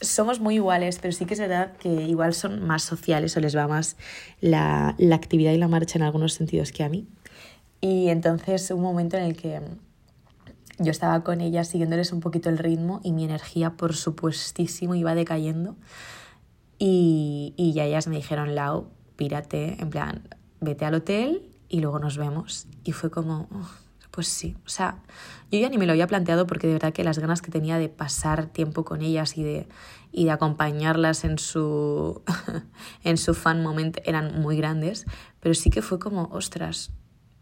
somos 0.00 0.40
muy 0.40 0.54
iguales, 0.54 0.98
pero 1.00 1.12
sí 1.12 1.26
que 1.26 1.34
es 1.34 1.40
verdad 1.40 1.72
que 1.78 1.88
igual 1.88 2.32
son 2.32 2.66
más 2.66 2.82
sociales 2.82 3.36
o 3.36 3.40
les 3.40 3.54
va 3.54 3.68
más 3.68 3.96
la, 4.40 4.94
la, 4.98 5.14
actividad 5.14 5.52
y 5.52 5.58
la 5.58 5.68
marcha 5.68 5.98
en 5.98 6.02
algunos 6.02 6.32
sentidos 6.32 6.72
que 6.72 6.84
a 6.84 6.88
mí. 6.88 7.06
Y 7.82 8.08
entonces 8.08 8.70
un 8.70 8.80
momento 8.80 9.18
en 9.18 9.24
el 9.24 9.36
que 9.36 9.60
yo 10.78 10.90
estaba 10.90 11.22
con 11.22 11.42
ellas 11.42 11.68
siguiéndoles 11.68 12.12
un 12.12 12.20
poquito 12.20 12.48
el 12.48 12.58
ritmo 12.58 13.00
y 13.04 13.12
mi 13.12 13.24
energía, 13.24 13.70
por 13.70 13.94
supuestísimo, 13.94 14.94
iba 14.94 15.14
decayendo. 15.14 15.76
Y, 16.80 17.54
y 17.56 17.74
ya 17.74 17.84
ellas 17.84 18.08
me 18.08 18.16
dijeron, 18.16 18.56
Lau, 18.56 18.88
pírate, 19.16 19.76
en 19.80 19.90
plan, 19.90 20.22
vete 20.60 20.86
al 20.86 20.94
hotel 20.94 21.42
y 21.68 21.80
luego 21.80 21.98
nos 21.98 22.16
vemos. 22.16 22.66
Y 22.84 22.92
fue 22.92 23.10
como, 23.10 23.48
pues 24.10 24.28
sí, 24.28 24.56
o 24.66 24.68
sea, 24.68 25.02
yo 25.50 25.58
ya 25.58 25.68
ni 25.68 25.78
me 25.78 25.86
lo 25.86 25.92
había 25.92 26.06
planteado 26.06 26.46
porque 26.46 26.66
de 26.66 26.72
verdad 26.74 26.92
que 26.92 27.04
las 27.04 27.18
ganas 27.18 27.42
que 27.42 27.50
tenía 27.50 27.78
de 27.78 27.88
pasar 27.88 28.46
tiempo 28.46 28.84
con 28.84 29.02
ellas 29.02 29.36
y 29.36 29.44
de, 29.44 29.68
y 30.10 30.24
de 30.24 30.30
acompañarlas 30.30 31.24
en 31.24 31.38
su, 31.38 32.22
en 33.04 33.16
su 33.16 33.34
fan 33.34 33.62
moment 33.62 33.98
eran 34.04 34.40
muy 34.40 34.56
grandes, 34.56 35.06
pero 35.38 35.54
sí 35.54 35.70
que 35.70 35.82
fue 35.82 35.98
como, 35.98 36.24
ostras, 36.32 36.92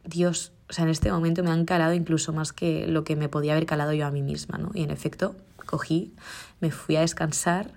Dios, 0.05 0.53
o 0.69 0.73
sea, 0.73 0.85
en 0.85 0.91
este 0.91 1.11
momento 1.11 1.43
me 1.43 1.51
han 1.51 1.65
calado 1.65 1.95
incluso 1.95 2.33
más 2.33 2.53
que 2.53 2.87
lo 2.87 3.05
que 3.05 3.17
me 3.17 3.29
podía 3.29 3.53
haber 3.53 3.67
calado 3.67 3.93
yo 3.93 4.07
a 4.07 4.11
mí 4.11 4.23
misma, 4.23 4.59
¿no? 4.59 4.71
Y 4.75 4.83
en 4.83 4.91
efecto, 4.91 5.37
cogí, 5.65 6.15
me 6.61 6.71
fui 6.71 6.97
a 6.97 7.01
descansar 7.01 7.73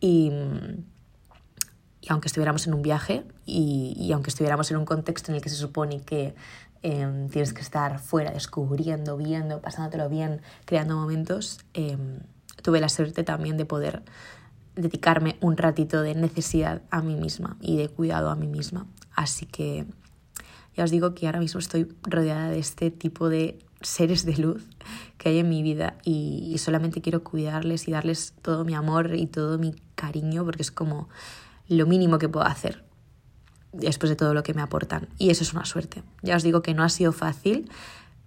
y, 0.00 0.30
y 2.04 2.12
aunque 2.12 2.28
estuviéramos 2.28 2.66
en 2.66 2.74
un 2.74 2.82
viaje 2.82 3.24
y, 3.46 3.96
y, 3.98 4.12
aunque 4.12 4.28
estuviéramos 4.28 4.70
en 4.70 4.76
un 4.76 4.84
contexto 4.84 5.32
en 5.32 5.36
el 5.36 5.42
que 5.42 5.48
se 5.48 5.56
supone 5.56 6.02
que 6.02 6.34
eh, 6.82 7.28
tienes 7.30 7.54
que 7.54 7.62
estar 7.62 7.98
fuera, 7.98 8.30
descubriendo, 8.30 9.16
viendo, 9.16 9.62
pasándotelo 9.62 10.10
bien, 10.10 10.42
creando 10.66 10.96
momentos, 10.96 11.60
eh, 11.72 11.96
tuve 12.62 12.78
la 12.78 12.90
suerte 12.90 13.24
también 13.24 13.56
de 13.56 13.64
poder 13.64 14.02
dedicarme 14.76 15.38
un 15.40 15.56
ratito 15.56 16.02
de 16.02 16.14
necesidad 16.14 16.82
a 16.90 17.00
mí 17.00 17.14
misma 17.14 17.56
y 17.62 17.78
de 17.78 17.88
cuidado 17.88 18.28
a 18.28 18.34
mí 18.34 18.48
misma. 18.48 18.86
Así 19.14 19.46
que 19.46 19.86
ya 20.76 20.84
os 20.84 20.90
digo 20.90 21.14
que 21.14 21.24
ahora 21.24 21.40
mismo 21.40 21.58
estoy 21.58 21.88
rodeada 22.02 22.50
de 22.50 22.58
este 22.58 22.90
tipo 22.90 23.30
de 23.30 23.58
seres 23.80 24.26
de 24.26 24.36
luz 24.36 24.66
que 25.16 25.30
hay 25.30 25.38
en 25.38 25.48
mi 25.48 25.62
vida 25.62 25.96
y, 26.04 26.54
solamente 26.58 27.00
quiero 27.00 27.24
cuidarles 27.24 27.88
y 27.88 27.92
darles 27.92 28.34
todo 28.42 28.66
mi 28.66 28.74
amor 28.74 29.14
y 29.14 29.26
todo 29.26 29.58
mi 29.58 29.74
cariño 29.94 30.44
porque 30.44 30.62
es 30.62 30.70
como 30.70 31.08
lo 31.68 31.86
mínimo 31.86 32.18
que 32.18 32.28
puedo 32.28 32.46
hacer 32.46 32.84
después 33.72 34.10
de 34.10 34.16
todo 34.16 34.34
lo 34.34 34.42
que 34.42 34.54
me 34.54 34.62
aportan. 34.62 35.08
Y 35.18 35.30
eso 35.30 35.42
es 35.42 35.52
una 35.52 35.64
suerte. 35.64 36.02
Ya 36.22 36.36
os 36.36 36.42
digo 36.42 36.62
que 36.62 36.74
no 36.74 36.84
ha 36.84 36.88
sido 36.88 37.12
fácil, 37.12 37.70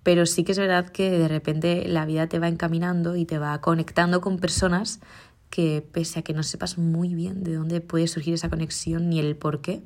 pero 0.03 0.25
sí 0.25 0.43
que 0.43 0.51
es 0.51 0.59
verdad 0.59 0.89
que 0.89 1.09
de 1.11 1.27
repente 1.27 1.87
la 1.87 2.05
vida 2.05 2.27
te 2.27 2.39
va 2.39 2.47
encaminando 2.47 3.15
y 3.15 3.25
te 3.25 3.39
va 3.39 3.59
conectando 3.61 4.21
con 4.21 4.39
personas 4.39 4.99
que 5.49 5.85
pese 5.91 6.19
a 6.19 6.21
que 6.21 6.33
no 6.33 6.43
sepas 6.43 6.77
muy 6.77 7.15
bien 7.15 7.43
de 7.43 7.55
dónde 7.55 7.81
puede 7.81 8.07
surgir 8.07 8.33
esa 8.33 8.49
conexión 8.49 9.09
ni 9.09 9.19
el 9.19 9.35
por 9.37 9.61
qué, 9.61 9.83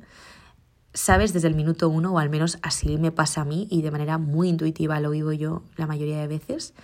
sabes 0.92 1.32
desde 1.32 1.48
el 1.48 1.54
minuto 1.54 1.88
uno, 1.88 2.12
o 2.12 2.18
al 2.18 2.30
menos 2.30 2.58
así 2.62 2.98
me 2.98 3.12
pasa 3.12 3.42
a 3.42 3.44
mí 3.44 3.68
y 3.70 3.82
de 3.82 3.90
manera 3.90 4.18
muy 4.18 4.48
intuitiva 4.48 5.00
lo 5.00 5.10
vivo 5.10 5.32
yo 5.32 5.62
la 5.76 5.86
mayoría 5.86 6.18
de 6.18 6.26
veces, 6.26 6.74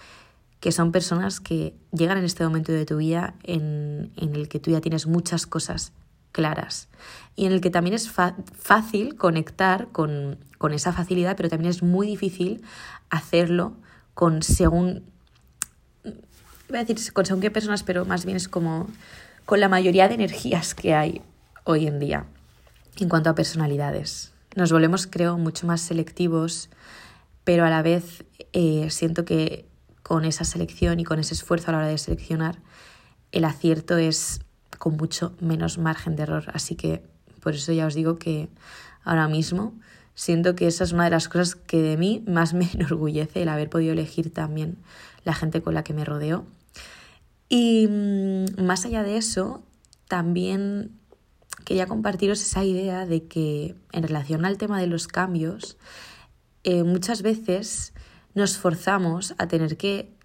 que 0.61 0.73
son 0.73 0.93
personas 0.93 1.41
que 1.41 1.75
llegan 1.93 2.19
en 2.19 2.25
este 2.25 2.45
momento 2.45 2.73
de 2.73 2.87
tu 2.87 2.97
vida 2.97 3.35
en, 3.43 4.13
en 4.17 4.35
el 4.35 4.49
que 4.49 4.61
tú 4.61 4.71
ya 4.71 4.81
tienes 4.81 5.07
muchas 5.07 5.47
cosas 5.47 5.93
claras 6.32 6.88
y 7.38 7.47
en 7.47 7.52
el 7.52 7.61
que 7.61 7.70
también 7.70 7.94
es 7.94 8.11
fácil 8.11 9.14
conectar 9.14 9.88
con, 9.92 10.38
con 10.58 10.73
esa 10.73 10.92
facilidad, 10.92 11.37
pero 11.37 11.49
también 11.49 11.70
es 11.70 11.85
muy 11.85 12.08
difícil 12.08 12.64
hacerlo 13.11 13.76
con 14.14 14.42
según, 14.42 15.04
voy 16.02 16.78
a 16.78 16.85
decir 16.85 17.12
con 17.12 17.25
según 17.25 17.40
qué 17.40 17.52
personas, 17.52 17.85
pero 17.85 18.04
más 18.04 18.25
bien 18.25 18.37
es 18.37 18.49
como 18.49 18.88
con 19.47 19.61
la 19.61 19.68
mayoría 19.68 20.08
de 20.08 20.14
energías 20.14 20.75
que 20.75 20.94
hay 20.94 21.23
hoy 21.62 21.87
en 21.87 22.00
día 22.00 22.26
en 22.99 23.08
cuanto 23.08 23.30
a 23.30 23.37
personalidades. 23.37 24.32
Nos 24.56 24.73
volvemos, 24.73 25.06
creo, 25.06 25.38
mucho 25.38 25.64
más 25.64 25.80
selectivos, 25.80 26.70
pero 27.44 27.64
a 27.64 27.70
la 27.70 27.82
vez 27.82 28.25
eh, 28.52 28.88
siento 28.90 29.25
que 29.25 29.64
con 30.02 30.25
esa 30.25 30.42
selección 30.42 30.99
y 30.99 31.04
con 31.04 31.20
ese 31.20 31.35
esfuerzo 31.35 31.68
a 31.68 31.73
la 31.73 31.78
hora 31.78 31.87
de 31.87 31.99
seleccionar, 31.99 32.58
el 33.30 33.44
acierto 33.44 33.97
es 33.97 34.40
con 34.78 34.97
mucho 34.97 35.35
menos 35.40 35.78
margen 35.78 36.16
de 36.16 36.23
error. 36.25 36.44
Así 36.52 36.75
que 36.75 37.02
por 37.40 37.54
eso 37.54 37.73
ya 37.73 37.87
os 37.87 37.94
digo 37.94 38.18
que 38.18 38.49
ahora 39.04 39.28
mismo 39.28 39.75
siento 40.14 40.54
que 40.54 40.66
esa 40.66 40.85
es 40.85 40.92
una 40.92 41.04
de 41.04 41.11
las 41.11 41.28
cosas 41.28 41.54
que 41.54 41.80
de 41.80 41.97
mí 41.97 42.25
más 42.26 42.54
me 42.54 42.68
enorgullece, 42.75 43.42
el 43.42 43.49
haber 43.49 43.70
podido 43.70 43.92
elegir 43.92 44.32
también 44.32 44.76
la 45.25 45.35
gente 45.35 45.62
con 45.62 45.75
la 45.75 45.85
que 45.85 45.94
me 45.94 46.04
rodeo. 46.04 46.47
Y 47.49 47.87
mm, 47.88 48.62
más 48.62 48.85
allá 48.85 49.02
de 49.02 49.16
eso, 49.16 49.62
también 50.08 50.92
quería 51.64 51.87
compartiros 51.87 52.42
esa 52.42 52.64
idea 52.64 53.06
de 53.06 53.25
que 53.25 53.75
en 53.92 54.02
relación 54.02 54.44
al 54.44 54.58
tema 54.58 54.80
de 54.80 54.87
los 54.87 55.06
cambios, 55.06 55.76
eh, 56.64 56.82
muchas 56.82 57.23
veces 57.23 57.92
nos 58.35 58.58
forzamos 58.58 59.35
a 59.38 59.49
tener 59.49 59.76
que 59.76 60.18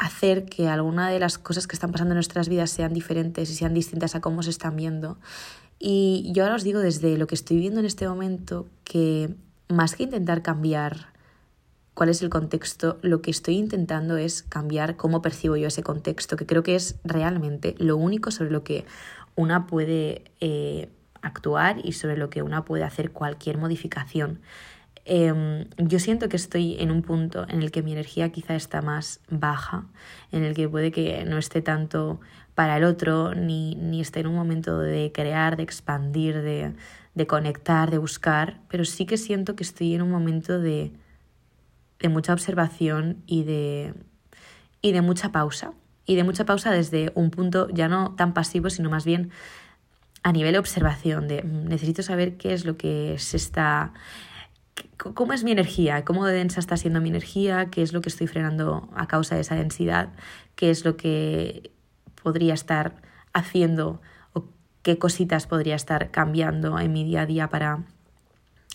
hacer 0.00 0.46
que 0.46 0.66
alguna 0.66 1.10
de 1.10 1.18
las 1.18 1.36
cosas 1.36 1.66
que 1.66 1.76
están 1.76 1.92
pasando 1.92 2.12
en 2.12 2.16
nuestras 2.16 2.48
vidas 2.48 2.70
sean 2.70 2.94
diferentes 2.94 3.50
y 3.50 3.54
sean 3.54 3.74
distintas 3.74 4.14
a 4.14 4.20
cómo 4.20 4.42
se 4.42 4.48
están 4.48 4.74
viendo. 4.74 5.18
Y 5.78 6.32
yo 6.34 6.42
ahora 6.42 6.56
os 6.56 6.64
digo 6.64 6.80
desde 6.80 7.18
lo 7.18 7.26
que 7.26 7.34
estoy 7.34 7.58
viendo 7.58 7.80
en 7.80 7.86
este 7.86 8.08
momento 8.08 8.66
que 8.82 9.34
más 9.68 9.94
que 9.94 10.04
intentar 10.04 10.40
cambiar 10.42 11.12
cuál 11.92 12.08
es 12.08 12.22
el 12.22 12.30
contexto, 12.30 12.98
lo 13.02 13.20
que 13.20 13.30
estoy 13.30 13.58
intentando 13.58 14.16
es 14.16 14.42
cambiar 14.42 14.96
cómo 14.96 15.20
percibo 15.20 15.56
yo 15.56 15.68
ese 15.68 15.82
contexto, 15.82 16.36
que 16.36 16.46
creo 16.46 16.62
que 16.62 16.76
es 16.76 16.96
realmente 17.04 17.74
lo 17.78 17.98
único 17.98 18.30
sobre 18.30 18.50
lo 18.50 18.64
que 18.64 18.86
una 19.36 19.66
puede 19.66 20.24
eh, 20.40 20.88
actuar 21.20 21.76
y 21.84 21.92
sobre 21.92 22.16
lo 22.16 22.30
que 22.30 22.40
una 22.40 22.64
puede 22.64 22.84
hacer 22.84 23.12
cualquier 23.12 23.58
modificación. 23.58 24.40
Em, 25.04 25.66
yo 25.78 25.98
siento 25.98 26.28
que 26.28 26.36
estoy 26.36 26.76
en 26.78 26.90
un 26.90 27.02
punto 27.02 27.46
en 27.48 27.62
el 27.62 27.70
que 27.70 27.82
mi 27.82 27.92
energía 27.92 28.30
quizá 28.30 28.54
está 28.54 28.82
más 28.82 29.20
baja, 29.30 29.86
en 30.30 30.44
el 30.44 30.54
que 30.54 30.68
puede 30.68 30.92
que 30.92 31.24
no 31.24 31.38
esté 31.38 31.62
tanto 31.62 32.20
para 32.54 32.76
el 32.76 32.84
otro, 32.84 33.34
ni, 33.34 33.74
ni 33.76 34.00
esté 34.00 34.20
en 34.20 34.26
un 34.26 34.34
momento 34.34 34.78
de 34.78 35.10
crear, 35.12 35.56
de 35.56 35.62
expandir, 35.62 36.42
de, 36.42 36.74
de 37.14 37.26
conectar, 37.26 37.90
de 37.90 37.98
buscar, 37.98 38.60
pero 38.68 38.84
sí 38.84 39.06
que 39.06 39.16
siento 39.16 39.56
que 39.56 39.62
estoy 39.62 39.94
en 39.94 40.02
un 40.02 40.10
momento 40.10 40.60
de, 40.60 40.92
de 41.98 42.08
mucha 42.08 42.32
observación 42.32 43.22
y 43.26 43.44
de, 43.44 43.94
y 44.82 44.92
de 44.92 45.02
mucha 45.02 45.32
pausa. 45.32 45.72
Y 46.06 46.16
de 46.16 46.24
mucha 46.24 46.44
pausa 46.44 46.72
desde 46.72 47.12
un 47.14 47.30
punto 47.30 47.68
ya 47.70 47.88
no 47.88 48.14
tan 48.16 48.34
pasivo, 48.34 48.68
sino 48.68 48.90
más 48.90 49.04
bien 49.04 49.30
a 50.22 50.32
nivel 50.32 50.52
de 50.52 50.58
observación, 50.58 51.28
de 51.28 51.42
mm, 51.42 51.68
necesito 51.68 52.02
saber 52.02 52.36
qué 52.36 52.52
es 52.52 52.64
lo 52.64 52.76
que 52.76 53.16
se 53.18 53.36
está 53.36 53.92
cómo 54.96 55.32
es 55.32 55.44
mi 55.44 55.52
energía, 55.52 56.04
cómo 56.04 56.26
densa 56.26 56.60
está 56.60 56.76
siendo 56.76 57.00
mi 57.00 57.08
energía, 57.08 57.70
qué 57.70 57.82
es 57.82 57.92
lo 57.92 58.00
que 58.00 58.08
estoy 58.08 58.26
frenando 58.26 58.88
a 58.94 59.06
causa 59.06 59.34
de 59.34 59.42
esa 59.42 59.54
densidad, 59.54 60.10
qué 60.54 60.70
es 60.70 60.84
lo 60.84 60.96
que 60.96 61.72
podría 62.22 62.54
estar 62.54 63.00
haciendo 63.32 64.00
o 64.32 64.44
qué 64.82 64.98
cositas 64.98 65.46
podría 65.46 65.76
estar 65.76 66.10
cambiando 66.10 66.78
en 66.78 66.92
mi 66.92 67.04
día 67.04 67.22
a 67.22 67.26
día 67.26 67.48
para 67.48 67.84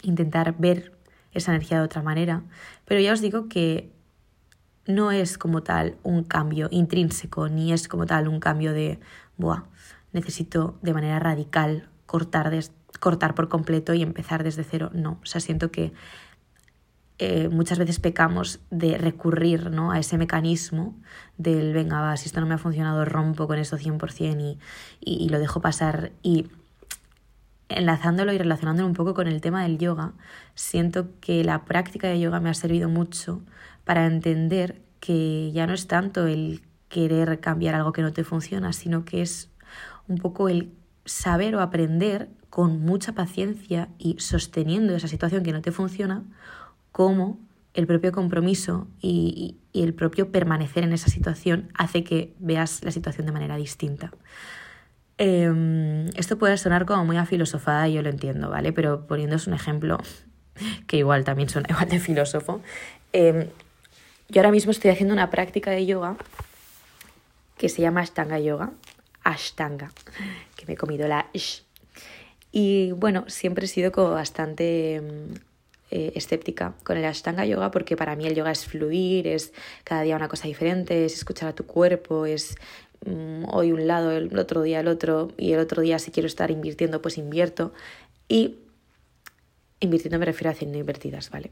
intentar 0.01 0.55
ver 0.57 0.93
esa 1.31 1.51
energía 1.51 1.79
de 1.79 1.85
otra 1.85 2.01
manera. 2.01 2.43
Pero 2.85 3.01
ya 3.01 3.13
os 3.13 3.21
digo 3.21 3.47
que 3.49 3.91
no 4.87 5.11
es 5.11 5.37
como 5.37 5.63
tal 5.63 5.97
un 6.03 6.23
cambio 6.23 6.67
intrínseco, 6.71 7.49
ni 7.49 7.73
es 7.73 7.87
como 7.87 8.05
tal 8.05 8.27
un 8.27 8.39
cambio 8.39 8.73
de, 8.73 8.99
Buah, 9.37 9.63
necesito 10.13 10.77
de 10.81 10.93
manera 10.93 11.19
radical 11.19 11.89
cortar 12.05 12.49
de 12.49 12.63
cortar 12.99 13.35
por 13.35 13.49
completo 13.49 13.93
y 13.93 14.01
empezar 14.01 14.43
desde 14.43 14.63
cero. 14.63 14.91
No, 14.93 15.19
o 15.21 15.25
sea, 15.25 15.41
siento 15.41 15.71
que 15.71 15.93
eh, 17.17 17.47
muchas 17.47 17.79
veces 17.79 17.99
pecamos 17.99 18.59
de 18.71 18.97
recurrir 18.97 19.71
¿no? 19.71 19.91
a 19.91 19.99
ese 19.99 20.17
mecanismo 20.17 20.95
del, 21.37 21.73
venga, 21.73 22.01
va, 22.01 22.17
si 22.17 22.25
esto 22.25 22.41
no 22.41 22.47
me 22.47 22.55
ha 22.55 22.57
funcionado, 22.57 23.05
rompo 23.05 23.47
con 23.47 23.57
eso 23.57 23.77
100% 23.77 24.41
y, 24.41 24.59
y, 24.99 25.23
y 25.23 25.29
lo 25.29 25.39
dejo 25.39 25.61
pasar. 25.61 26.11
Y 26.21 26.47
enlazándolo 27.69 28.33
y 28.33 28.37
relacionándolo 28.37 28.87
un 28.87 28.93
poco 28.93 29.13
con 29.13 29.27
el 29.27 29.41
tema 29.41 29.63
del 29.63 29.77
yoga, 29.77 30.13
siento 30.55 31.07
que 31.21 31.43
la 31.43 31.65
práctica 31.65 32.07
de 32.07 32.19
yoga 32.19 32.39
me 32.39 32.49
ha 32.49 32.53
servido 32.53 32.89
mucho 32.89 33.41
para 33.85 34.05
entender 34.05 34.81
que 34.99 35.51
ya 35.51 35.67
no 35.67 35.73
es 35.73 35.87
tanto 35.87 36.27
el 36.27 36.61
querer 36.89 37.39
cambiar 37.39 37.75
algo 37.75 37.93
que 37.93 38.01
no 38.01 38.13
te 38.13 38.23
funciona, 38.23 38.73
sino 38.73 39.05
que 39.05 39.21
es 39.21 39.49
un 40.07 40.17
poco 40.17 40.49
el 40.49 40.73
saber 41.05 41.55
o 41.55 41.61
aprender 41.61 42.29
con 42.55 42.79
mucha 42.79 43.11
paciencia 43.11 43.89
y 43.97 44.15
sosteniendo 44.19 44.95
esa 44.95 45.09
situación 45.09 45.43
que 45.43 45.51
no 45.51 45.61
te 45.61 45.73
funciona, 45.73 46.23
como 46.93 47.37
el 47.73 47.85
propio 47.85 48.13
compromiso 48.13 48.87
y, 49.01 49.57
el 49.73 49.93
propio 49.93 50.31
permanecer 50.31 50.85
en 50.85 50.93
esa 50.93 51.09
situación 51.09 51.69
hace 51.73 52.05
que 52.05 52.33
veas 52.39 52.81
la 52.85 52.91
situación 52.91 53.25
de 53.25 53.33
manera 53.33 53.57
distinta. 53.57 54.13
Em, 55.17 56.07
esto 56.15 56.37
puede 56.37 56.55
sonar 56.57 56.85
como 56.85 57.03
muy 57.03 57.17
a 57.17 57.25
filosofada 57.25 57.89
yo 57.89 58.01
lo 58.01 58.09
entiendo, 58.09 58.49
¿vale? 58.49 58.71
Pero 58.71 59.05
poniéndoos 59.05 59.47
un 59.47 59.53
ejemplo 59.53 59.97
que 60.87 60.95
igual 60.95 61.25
también 61.25 61.49
suena 61.49 61.67
igual 61.71 61.89
de 61.89 61.99
filósofo, 61.99 62.61
em, 63.11 63.49
yo 64.29 64.39
ahora 64.39 64.51
mismo 64.51 64.71
estoy 64.71 64.91
haciendo 64.91 65.13
una 65.13 65.29
práctica 65.29 65.71
de 65.71 65.85
yoga 65.85 66.15
que 67.57 67.67
se 67.67 67.81
llama 67.81 67.99
Ashtanga 67.99 68.39
Yoga. 68.39 68.71
Ashtanga, 69.25 69.91
que 70.55 70.65
me 70.67 70.75
he 70.75 70.77
comido 70.77 71.05
la 71.09 71.27
sh 71.33 71.64
y 72.57 72.93
bueno, 72.93 73.25
siempre 73.27 73.65
he 73.65 73.67
sido 73.67 73.91
como 73.91 74.11
bastante 74.11 75.01
mm, 75.01 75.33
eh, 75.91 76.13
escéptica 76.15 76.73
con 76.85 76.95
el 76.95 77.03
Ashtanga 77.03 77.45
Yoga 77.45 77.69
porque 77.69 77.97
para 77.97 78.15
mí 78.15 78.25
el 78.25 78.33
yoga 78.33 78.51
es 78.51 78.63
fluir, 78.63 79.27
es 79.27 79.51
cada 79.83 80.03
día 80.03 80.15
una 80.15 80.29
cosa 80.29 80.47
diferente, 80.47 81.03
es 81.03 81.15
escuchar 81.15 81.49
a 81.49 81.53
tu 81.53 81.65
cuerpo, 81.65 82.25
es 82.25 82.55
mm, 83.05 83.43
hoy 83.51 83.73
un 83.73 83.87
lado, 83.87 84.11
el 84.11 84.39
otro 84.39 84.61
día 84.61 84.79
el 84.79 84.87
otro 84.87 85.33
y 85.37 85.51
el 85.51 85.59
otro 85.59 85.81
día 85.81 85.99
si 85.99 86.11
quiero 86.11 86.27
estar 86.27 86.49
invirtiendo 86.49 87.01
pues 87.01 87.17
invierto 87.17 87.73
y 88.29 88.55
invirtiendo 89.81 90.17
me 90.17 90.23
refiero 90.25 90.49
a 90.49 90.53
haciendo 90.53 90.77
invertidas, 90.77 91.31
¿vale? 91.31 91.49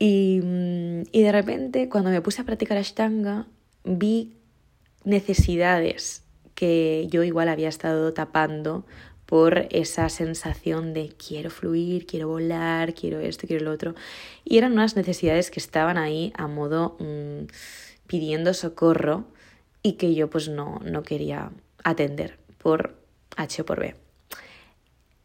Y, 0.00 0.40
mm, 0.42 1.02
y 1.12 1.22
de 1.22 1.30
repente 1.30 1.88
cuando 1.88 2.10
me 2.10 2.20
puse 2.20 2.42
a 2.42 2.44
practicar 2.44 2.78
Ashtanga 2.78 3.46
vi 3.84 4.32
necesidades 5.04 6.24
que 6.56 7.06
yo 7.10 7.22
igual 7.22 7.48
había 7.48 7.68
estado 7.68 8.12
tapando 8.12 8.84
por 9.26 9.66
esa 9.70 10.08
sensación 10.08 10.92
de 10.92 11.14
quiero 11.16 11.50
fluir, 11.50 12.06
quiero 12.06 12.28
volar, 12.28 12.94
quiero 12.94 13.20
esto, 13.20 13.46
quiero 13.46 13.64
lo 13.64 13.72
otro. 13.72 13.94
Y 14.44 14.58
eran 14.58 14.72
unas 14.72 14.96
necesidades 14.96 15.50
que 15.50 15.60
estaban 15.60 15.96
ahí 15.96 16.32
a 16.36 16.46
modo 16.46 16.96
mm, 17.00 17.46
pidiendo 18.06 18.54
socorro 18.54 19.24
y 19.82 19.92
que 19.92 20.14
yo 20.14 20.28
pues 20.28 20.48
no, 20.48 20.80
no 20.84 21.02
quería 21.02 21.50
atender 21.82 22.38
por 22.58 22.96
H 23.36 23.62
o 23.62 23.66
por 23.66 23.80
B. 23.80 23.94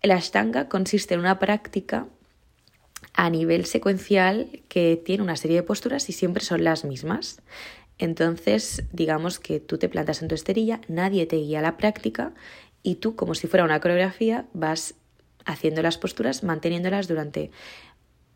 El 0.01 0.11
Ashtanga 0.11 0.69
consiste 0.69 1.13
en 1.13 1.19
una 1.19 1.39
práctica 1.39 2.07
a 3.13 3.29
nivel 3.29 3.65
secuencial 3.65 4.61
que 4.69 5.01
tiene 5.03 5.23
una 5.23 5.35
serie 5.35 5.57
de 5.57 5.63
posturas 5.63 6.07
y 6.09 6.13
siempre 6.13 6.43
son 6.43 6.63
las 6.63 6.85
mismas. 6.85 7.41
Entonces, 7.97 8.83
digamos 8.93 9.39
que 9.39 9.59
tú 9.59 9.77
te 9.77 9.89
plantas 9.89 10.21
en 10.21 10.29
tu 10.29 10.35
esterilla, 10.35 10.79
nadie 10.87 11.25
te 11.25 11.35
guía 11.35 11.61
la 11.61 11.75
práctica 11.75 12.33
y 12.83 12.95
tú, 12.95 13.15
como 13.15 13.35
si 13.35 13.47
fuera 13.47 13.65
una 13.65 13.79
coreografía, 13.79 14.45
vas 14.53 14.95
haciendo 15.45 15.81
las 15.81 15.97
posturas, 15.97 16.43
manteniéndolas 16.43 17.07
durante 17.07 17.51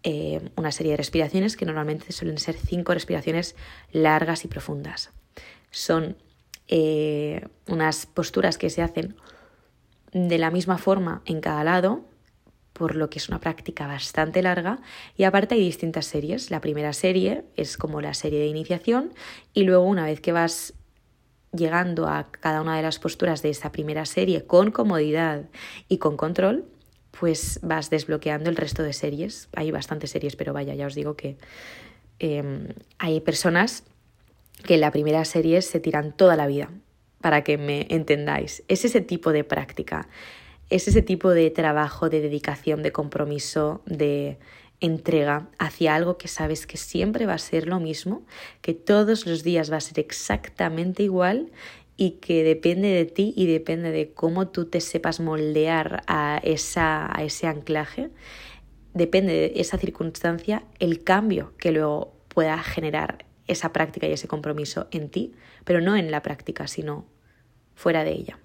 eh, 0.03 0.49
una 0.57 0.71
serie 0.71 0.91
de 0.91 0.97
respiraciones 0.97 1.55
que 1.55 1.65
normalmente 1.65 2.11
suelen 2.11 2.37
ser 2.37 2.55
cinco 2.55 2.93
respiraciones 2.93 3.55
largas 3.91 4.43
y 4.45 4.47
profundas. 4.47 5.11
Son 5.71 6.17
eh, 6.67 7.47
unas 7.67 8.05
posturas 8.05 8.57
que 8.57 8.69
se 8.69 8.81
hacen 8.81 9.15
de 10.11 10.37
la 10.37 10.51
misma 10.51 10.77
forma 10.77 11.21
en 11.25 11.41
cada 11.41 11.63
lado, 11.63 12.05
por 12.73 12.95
lo 12.95 13.09
que 13.09 13.19
es 13.19 13.29
una 13.29 13.39
práctica 13.39 13.87
bastante 13.87 14.41
larga 14.41 14.79
y 15.15 15.23
aparte 15.23 15.55
hay 15.55 15.61
distintas 15.61 16.05
series. 16.05 16.51
La 16.51 16.61
primera 16.61 16.93
serie 16.93 17.45
es 17.55 17.77
como 17.77 18.01
la 18.01 18.13
serie 18.13 18.39
de 18.39 18.47
iniciación 18.47 19.13
y 19.53 19.63
luego 19.63 19.85
una 19.85 20.05
vez 20.05 20.19
que 20.19 20.31
vas 20.31 20.73
llegando 21.53 22.07
a 22.07 22.31
cada 22.31 22.61
una 22.61 22.75
de 22.75 22.83
las 22.83 22.99
posturas 22.99 23.41
de 23.41 23.49
esa 23.49 23.71
primera 23.71 24.05
serie 24.05 24.45
con 24.45 24.71
comodidad 24.71 25.45
y 25.87 25.97
con 25.97 26.17
control, 26.17 26.65
pues 27.19 27.59
vas 27.61 27.89
desbloqueando 27.89 28.49
el 28.49 28.55
resto 28.55 28.83
de 28.83 28.93
series. 28.93 29.47
Hay 29.55 29.71
bastantes 29.71 30.11
series, 30.11 30.35
pero 30.35 30.53
vaya, 30.53 30.73
ya 30.73 30.87
os 30.87 30.95
digo 30.95 31.15
que 31.15 31.37
em, 32.19 32.69
hay 32.97 33.21
personas 33.21 33.83
que 34.65 34.75
en 34.75 34.81
la 34.81 34.91
primera 34.91 35.23
serie 35.25 35.61
se 35.61 35.79
tiran 35.79 36.11
toda 36.11 36.35
la 36.35 36.47
vida, 36.47 36.69
para 37.21 37.43
que 37.43 37.57
me 37.57 37.87
entendáis. 37.89 38.63
Es 38.67 38.83
ese 38.83 39.01
tipo 39.01 39.31
de 39.31 39.43
práctica, 39.43 40.07
es 40.69 40.87
ese 40.87 41.01
tipo 41.01 41.29
de 41.29 41.49
trabajo, 41.51 42.09
de 42.09 42.21
dedicación, 42.21 42.83
de 42.83 42.91
compromiso, 42.91 43.81
de 43.85 44.37
entrega 44.79 45.49
hacia 45.59 45.95
algo 45.95 46.17
que 46.17 46.27
sabes 46.27 46.67
que 46.67 46.77
siempre 46.77 47.25
va 47.25 47.35
a 47.35 47.37
ser 47.39 47.67
lo 47.67 47.79
mismo, 47.79 48.25
que 48.61 48.73
todos 48.73 49.25
los 49.25 49.43
días 49.43 49.71
va 49.71 49.77
a 49.77 49.81
ser 49.81 49.99
exactamente 49.99 51.03
igual 51.03 51.51
y 51.95 52.11
que 52.11 52.43
depende 52.43 52.89
de 52.89 53.05
ti 53.05 53.33
y 53.35 53.47
depende 53.47 53.91
de 53.91 54.13
cómo 54.13 54.47
tú 54.47 54.65
te 54.65 54.81
sepas 54.81 55.19
moldear 55.19 56.03
a, 56.07 56.39
esa, 56.43 57.17
a 57.17 57.23
ese 57.23 57.47
anclaje, 57.47 58.09
depende 58.93 59.33
de 59.33 59.53
esa 59.55 59.77
circunstancia 59.77 60.63
el 60.79 61.03
cambio 61.03 61.53
que 61.57 61.71
luego 61.71 62.17
pueda 62.27 62.57
generar 62.57 63.25
esa 63.47 63.73
práctica 63.73 64.07
y 64.07 64.13
ese 64.13 64.27
compromiso 64.27 64.87
en 64.91 65.09
ti, 65.09 65.33
pero 65.65 65.81
no 65.81 65.95
en 65.95 66.11
la 66.11 66.21
práctica, 66.21 66.67
sino 66.67 67.05
fuera 67.75 68.03
de 68.03 68.11
ella. 68.11 68.39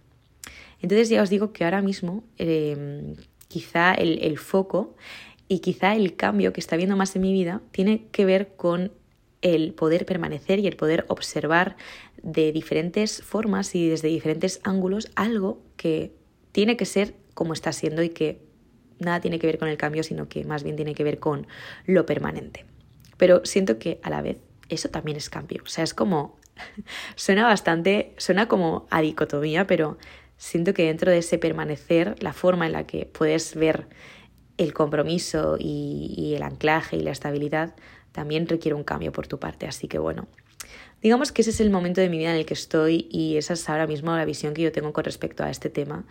Entonces 0.80 1.08
ya 1.08 1.22
os 1.22 1.30
digo 1.30 1.52
que 1.52 1.64
ahora 1.64 1.82
mismo 1.82 2.24
eh, 2.36 3.14
quizá 3.48 3.94
el, 3.94 4.18
el 4.22 4.38
foco 4.38 4.94
y 5.48 5.60
quizá 5.60 5.96
el 5.96 6.14
cambio 6.14 6.52
que 6.52 6.60
está 6.60 6.76
viendo 6.76 6.96
más 6.96 7.16
en 7.16 7.22
mi 7.22 7.32
vida 7.32 7.62
tiene 7.72 8.06
que 8.12 8.24
ver 8.24 8.54
con 8.56 8.92
el 9.40 9.72
poder 9.72 10.04
permanecer 10.04 10.58
y 10.58 10.66
el 10.66 10.76
poder 10.76 11.04
observar 11.08 11.76
de 12.22 12.52
diferentes 12.52 13.22
formas 13.22 13.74
y 13.74 13.88
desde 13.88 14.08
diferentes 14.08 14.60
ángulos 14.64 15.10
algo 15.14 15.62
que 15.76 16.12
tiene 16.52 16.76
que 16.76 16.84
ser 16.84 17.14
como 17.34 17.52
está 17.52 17.72
siendo 17.72 18.02
y 18.02 18.10
que 18.10 18.42
nada 18.98 19.20
tiene 19.20 19.38
que 19.38 19.46
ver 19.46 19.58
con 19.58 19.68
el 19.68 19.76
cambio, 19.76 20.02
sino 20.02 20.28
que 20.28 20.44
más 20.44 20.64
bien 20.64 20.76
tiene 20.76 20.94
que 20.94 21.04
ver 21.04 21.18
con 21.20 21.46
lo 21.86 22.04
permanente. 22.04 22.64
Pero 23.16 23.42
siento 23.44 23.78
que 23.78 24.00
a 24.02 24.10
la 24.10 24.22
vez 24.22 24.38
eso 24.68 24.88
también 24.88 25.16
es 25.16 25.30
cambio. 25.30 25.62
O 25.64 25.68
sea, 25.68 25.84
es 25.84 25.94
como. 25.94 26.36
suena 27.14 27.44
bastante. 27.44 28.14
suena 28.16 28.48
como 28.48 28.86
a 28.90 29.00
dicotomía, 29.00 29.66
pero 29.66 29.98
siento 30.36 30.74
que 30.74 30.86
dentro 30.86 31.10
de 31.10 31.18
ese 31.18 31.38
permanecer, 31.38 32.20
la 32.22 32.32
forma 32.32 32.66
en 32.66 32.72
la 32.72 32.86
que 32.86 33.06
puedes 33.06 33.54
ver 33.54 33.86
el 34.58 34.74
compromiso 34.74 35.56
y, 35.58 36.34
el 36.36 36.42
anclaje 36.42 36.96
y 36.96 37.00
la 37.00 37.12
estabilidad 37.12 37.74
también 38.12 38.46
requiere 38.46 38.74
un 38.74 38.84
cambio 38.84 39.12
por 39.12 39.26
tu 39.26 39.38
parte. 39.38 39.66
Así 39.66 39.88
que 39.88 39.98
bueno, 39.98 40.26
digamos 41.00 41.32
que 41.32 41.42
ese 41.42 41.50
es 41.50 41.60
el 41.60 41.70
momento 41.70 42.00
de 42.00 42.10
mi 42.10 42.18
vida 42.18 42.30
en 42.30 42.36
el 42.36 42.44
que 42.46 42.54
estoy 42.54 43.08
y 43.10 43.36
esa 43.36 43.54
es 43.54 43.68
ahora 43.68 43.86
mismo 43.86 44.14
la 44.14 44.24
visión 44.24 44.52
que 44.52 44.62
yo 44.62 44.72
tengo 44.72 44.92
con 44.92 45.04
respecto 45.04 45.44
a 45.44 45.50
este 45.50 45.70
tema, 45.70 46.04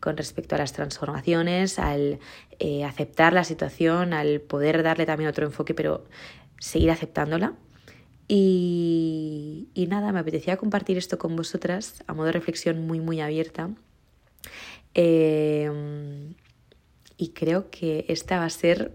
con 0.00 0.16
respecto 0.16 0.56
a 0.56 0.58
las 0.58 0.72
transformaciones, 0.72 1.78
al 1.78 2.18
eh, 2.58 2.84
aceptar 2.84 3.32
la 3.32 3.44
situación, 3.44 4.12
al 4.12 4.40
poder 4.40 4.82
darle 4.82 5.06
también 5.06 5.30
otro 5.30 5.46
enfoque, 5.46 5.72
pero 5.72 6.04
seguir 6.58 6.90
aceptándola. 6.90 7.54
Y, 8.28 9.68
nada, 9.88 10.10
me 10.10 10.20
apetecía 10.20 10.56
compartir 10.56 10.96
esto 10.96 11.18
con 11.18 11.36
vosotras 11.36 12.02
a 12.06 12.14
modo 12.14 12.26
de 12.26 12.32
reflexión 12.32 12.86
muy, 12.86 12.98
muy 12.98 13.20
abierta. 13.20 13.70
Eh, 14.94 15.70
y 17.22 17.28
creo 17.28 17.70
que 17.70 18.04
esta 18.08 18.40
va 18.40 18.46
a 18.46 18.50
ser 18.50 18.90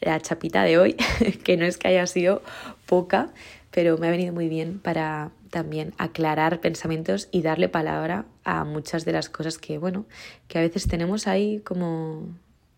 la 0.00 0.18
chapita 0.18 0.62
de 0.62 0.78
hoy, 0.78 0.94
que 1.44 1.58
no 1.58 1.66
es 1.66 1.76
que 1.76 1.88
haya 1.88 2.06
sido 2.06 2.40
poca, 2.86 3.34
pero 3.70 3.98
me 3.98 4.08
ha 4.08 4.10
venido 4.10 4.32
muy 4.32 4.48
bien 4.48 4.78
para 4.78 5.30
también 5.50 5.92
aclarar 5.98 6.62
pensamientos 6.62 7.28
y 7.30 7.42
darle 7.42 7.68
palabra 7.68 8.24
a 8.44 8.64
muchas 8.64 9.04
de 9.04 9.12
las 9.12 9.28
cosas 9.28 9.58
que, 9.58 9.76
bueno, 9.76 10.06
que 10.48 10.58
a 10.58 10.62
veces 10.62 10.88
tenemos 10.88 11.26
ahí 11.26 11.60
como, 11.60 12.28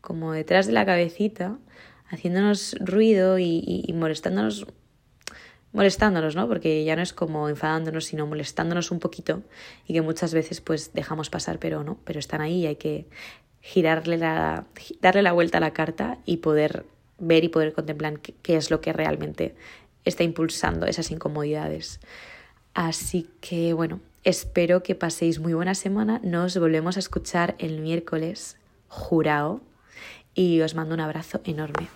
como 0.00 0.32
detrás 0.32 0.66
de 0.66 0.72
la 0.72 0.84
cabecita, 0.84 1.58
haciéndonos 2.08 2.74
ruido 2.80 3.38
y, 3.38 3.84
y 3.86 3.92
molestándonos 3.92 4.66
molestándonos, 5.72 6.36
¿no? 6.36 6.48
Porque 6.48 6.84
ya 6.84 6.96
no 6.96 7.02
es 7.02 7.14
como 7.14 7.48
enfadándonos, 7.48 8.04
sino 8.04 8.26
molestándonos 8.26 8.90
un 8.90 8.98
poquito 8.98 9.42
y 9.86 9.94
que 9.94 10.02
muchas 10.02 10.34
veces 10.34 10.60
pues 10.60 10.92
dejamos 10.92 11.30
pasar, 11.30 11.58
pero 11.58 11.82
no, 11.82 11.98
pero 12.04 12.18
están 12.18 12.42
ahí 12.42 12.64
y 12.64 12.66
hay 12.66 12.76
que 12.76 13.06
girarle 13.62 14.18
la, 14.18 14.66
darle 15.01 15.22
la 15.22 15.33
vuelta 15.33 15.59
a 15.59 15.61
la 15.61 15.72
carta 15.72 16.18
y 16.27 16.38
poder 16.38 16.85
ver 17.18 17.44
y 17.44 17.48
poder 17.48 17.72
contemplar 17.72 18.18
qué 18.20 18.57
es 18.57 18.70
lo 18.70 18.81
que 18.81 18.92
realmente 18.92 19.55
está 20.05 20.25
impulsando 20.25 20.87
esas 20.87 21.11
incomodidades. 21.11 22.01
Así 22.75 23.29
que 23.40 23.72
bueno, 23.72 24.01
espero 24.25 24.83
que 24.83 24.94
paséis 24.94 25.38
muy 25.38 25.55
buena 25.55 25.75
semana. 25.75 26.20
Nos 26.25 26.59
volvemos 26.59 26.96
a 26.96 27.01
escuchar 27.01 27.55
el 27.59 27.81
miércoles, 27.81 28.57
jurado, 28.88 29.61
y 30.35 30.61
os 30.62 30.75
mando 30.75 30.94
un 30.94 31.01
abrazo 31.01 31.40
enorme. 31.44 31.88